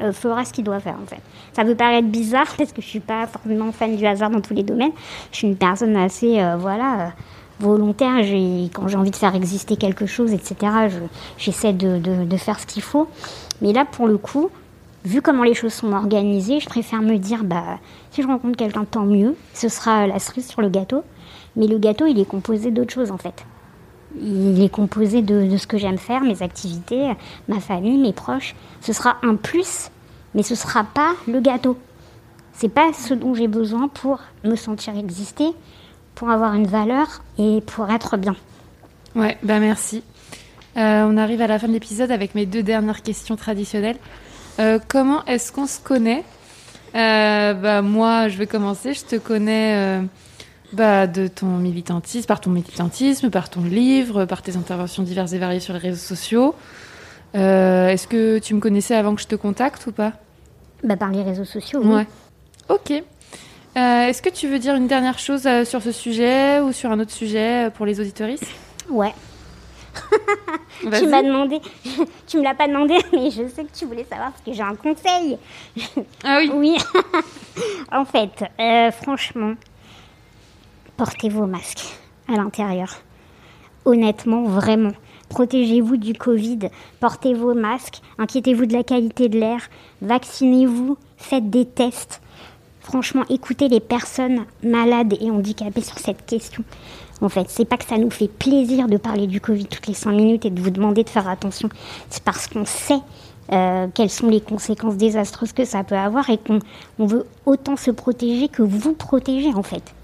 [0.00, 1.20] euh, fera ce qu'il doit faire en fait.
[1.52, 4.54] Ça peut paraître bizarre parce que je suis pas forcément fan du hasard dans tous
[4.54, 4.92] les domaines.
[5.32, 7.08] Je suis une personne assez euh, voilà euh,
[7.60, 8.16] volontaire.
[8.72, 10.54] Quand j'ai envie de faire exister quelque chose, etc.
[10.88, 10.98] je-
[11.38, 13.08] J'essaie de, de- de faire ce qu'il faut.
[13.60, 14.50] Mais là pour le coup,
[15.04, 17.78] vu comment les choses sont organisées, je préfère me dire bah
[18.12, 19.36] si je rencontre quelqu'un tant mieux.
[19.54, 21.02] Ce sera la cerise sur le gâteau.
[21.56, 23.44] Mais le gâteau il est composé d'autres choses en fait.
[24.20, 27.12] Il est composé de, ce que j'aime faire, mes activités,
[27.48, 28.54] ma famille, mes proches.
[28.80, 29.90] Ce sera un plus,
[30.34, 31.78] mais ce sera pas le gâteau.
[32.52, 35.48] C'est pas ce dont j'ai besoin pour me sentir exister,
[36.14, 38.36] pour avoir une valeur et pour être bien.
[39.14, 40.02] Ouais, bah merci.
[40.76, 43.98] Euh, on arrive à la fin de l'épisode avec mes deux dernières questions traditionnelles.
[44.58, 46.24] Euh, comment est-ce qu'on se connaît?
[46.94, 48.94] Euh, Bah moi, je vais commencer.
[48.94, 50.02] Je te connais euh,
[50.72, 55.38] bah, de ton militantisme, par ton militantisme, par ton livre, par tes interventions diverses et
[55.38, 56.54] variées sur les réseaux sociaux.
[57.34, 60.12] Euh, est-ce que tu me connaissais avant que je te contacte ou pas?
[60.84, 61.94] Bah, par les réseaux sociaux, oui.
[61.94, 62.06] Ouais.
[62.68, 62.90] Ok.
[62.90, 66.90] Euh, est-ce que tu veux dire une dernière chose euh, sur ce sujet ou sur
[66.90, 68.46] un autre sujet pour les auditoristes
[68.90, 69.14] Ouais.
[70.80, 71.60] Tu m'as demandé,
[72.26, 74.62] tu me l'as pas demandé, mais je sais que tu voulais savoir parce que j'ai
[74.62, 75.38] un conseil.
[76.24, 76.50] Ah oui.
[76.52, 76.76] Oui.
[77.92, 78.44] en fait,
[79.00, 79.54] franchement,
[80.96, 82.96] portez vos masques à l'intérieur.
[83.84, 84.92] Honnêtement, vraiment.
[85.28, 86.68] Protégez-vous du Covid,
[87.00, 89.60] portez vos masques, inquiétez-vous de la qualité de l'air,
[90.02, 92.20] vaccinez-vous, faites des tests.
[92.80, 96.64] Franchement, écoutez les personnes malades et handicapées sur cette question.
[97.22, 99.94] En fait, c'est pas que ça nous fait plaisir de parler du Covid toutes les
[99.94, 101.68] 5 minutes et de vous demander de faire attention.
[102.10, 103.00] C'est parce qu'on sait
[103.52, 106.58] euh, quelles sont les conséquences désastreuses que ça peut avoir et qu'on
[106.98, 109.94] on veut autant se protéger que vous protéger en fait.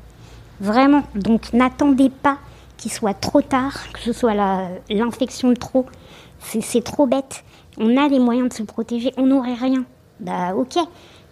[0.60, 1.04] Vraiment.
[1.14, 2.38] Donc n'attendez pas
[2.76, 4.34] qu'il soit trop tard, que ce soit
[4.88, 5.86] l'infection de trop.
[6.40, 7.44] C'est trop bête.
[7.78, 9.12] On a les moyens de se protéger.
[9.16, 9.84] On n'aurait rien.
[10.20, 10.78] Bah ok.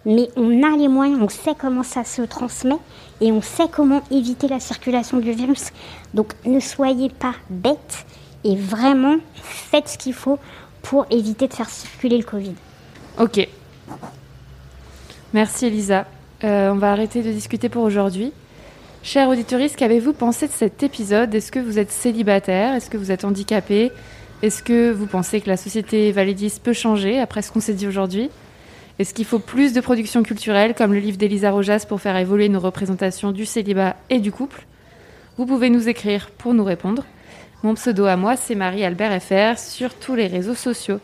[0.05, 1.19] Mais on a les moyens.
[1.21, 2.77] On sait comment ça se transmet
[3.19, 5.71] et on sait comment éviter la circulation du virus.
[6.13, 8.05] Donc ne soyez pas bêtes
[8.43, 10.39] et vraiment faites ce qu'il faut
[10.81, 12.55] pour éviter de faire circuler le Covid.
[13.19, 13.47] Ok.
[15.33, 16.05] Merci Elisa.
[16.43, 18.31] Euh, on va arrêter de discuter pour aujourd'hui.
[19.03, 21.33] Chers auditeurs, qu'avez-vous pensé de cet épisode?
[21.33, 22.73] Est-ce que vous êtes célibataire?
[22.73, 23.91] Est-ce que vous êtes handicapé?
[24.41, 27.87] Est-ce que vous pensez que la société validiste peut changer après ce qu'on s'est dit
[27.87, 28.29] aujourd'hui?
[28.99, 32.49] Est-ce qu'il faut plus de production culturelle comme le livre d'Elisa Rojas pour faire évoluer
[32.49, 34.65] nos représentations du célibat et du couple?
[35.37, 37.05] Vous pouvez nous écrire pour nous répondre.
[37.63, 40.99] Mon pseudo à moi, c'est Marie-Albert FR sur tous les réseaux sociaux.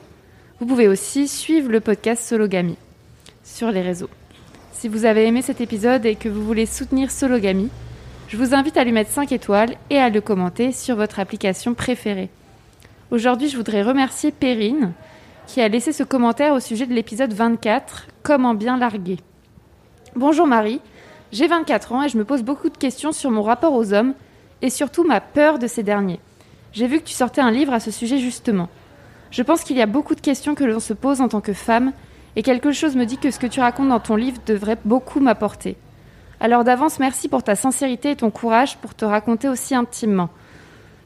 [0.59, 2.77] Vous pouvez aussi suivre le podcast Sologamy
[3.43, 4.09] sur les réseaux.
[4.83, 7.69] Si vous avez aimé cet épisode et que vous voulez soutenir Sologamy,
[8.27, 11.73] je vous invite à lui mettre 5 étoiles et à le commenter sur votre application
[11.73, 12.29] préférée.
[13.09, 14.91] Aujourd'hui, je voudrais remercier Perrine
[15.47, 19.19] qui a laissé ce commentaire au sujet de l'épisode 24, Comment bien larguer.
[20.17, 20.81] Bonjour Marie,
[21.31, 24.13] j'ai 24 ans et je me pose beaucoup de questions sur mon rapport aux hommes
[24.61, 26.19] et surtout ma peur de ces derniers.
[26.73, 28.67] J'ai vu que tu sortais un livre à ce sujet justement.
[29.31, 31.53] Je pense qu'il y a beaucoup de questions que l'on se pose en tant que
[31.53, 31.93] femme,
[32.35, 35.19] et quelque chose me dit que ce que tu racontes dans ton livre devrait beaucoup
[35.19, 35.77] m'apporter.
[36.39, 40.29] Alors d'avance, merci pour ta sincérité et ton courage pour te raconter aussi intimement.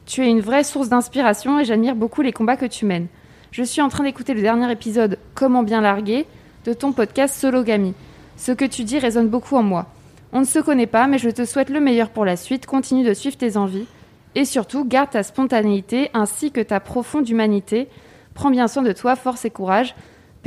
[0.06, 3.08] Tu es une vraie source d'inspiration et j'admire beaucoup les combats que tu mènes.
[3.50, 6.26] Je suis en train d'écouter le dernier épisode Comment bien larguer
[6.64, 7.94] de ton podcast Sologamy.
[8.36, 9.86] Ce que tu dis résonne beaucoup en moi.
[10.32, 12.66] On ne se connaît pas, mais je te souhaite le meilleur pour la suite.
[12.66, 13.86] Continue de suivre tes envies.
[14.34, 17.88] Et surtout, garde ta spontanéité ainsi que ta profonde humanité.
[18.34, 19.94] Prends bien soin de toi, force et courage.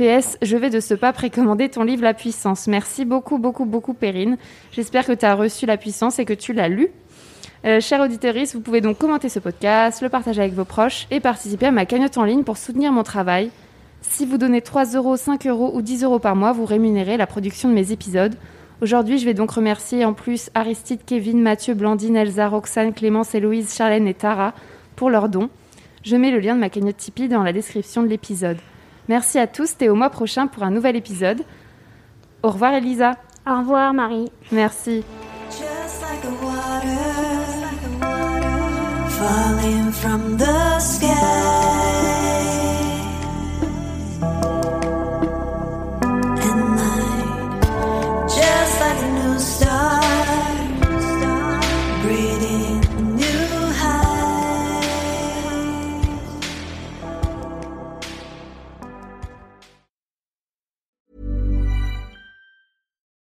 [0.02, 2.66] PS, je vais de ce pas précommander ton livre La Puissance.
[2.66, 4.36] Merci beaucoup, beaucoup, beaucoup, Perrine.
[4.72, 6.88] J'espère que tu as reçu La Puissance et que tu l'as lu.
[7.64, 11.20] Euh, chers auditeurs, vous pouvez donc commenter ce podcast, le partager avec vos proches et
[11.20, 13.50] participer à ma cagnotte en ligne pour soutenir mon travail.
[14.00, 17.28] Si vous donnez 3 euros, 5 euros ou 10 euros par mois, vous rémunérez la
[17.28, 18.34] production de mes épisodes.
[18.80, 23.72] Aujourd'hui, je vais donc remercier en plus Aristide, Kevin, Mathieu, Blandine, Elsa, Roxane, Clémence, Héloïse,
[23.72, 24.52] Charlène et Tara
[24.96, 25.48] pour leurs dons.
[26.02, 28.58] Je mets le lien de ma cagnotte Tipeee dans la description de l'épisode.
[29.08, 31.42] Merci à tous et au mois prochain pour un nouvel épisode.
[32.42, 33.12] Au revoir Elisa.
[33.46, 34.30] Au revoir Marie.
[34.50, 35.04] Merci.
[39.18, 41.82] Falling from the sky.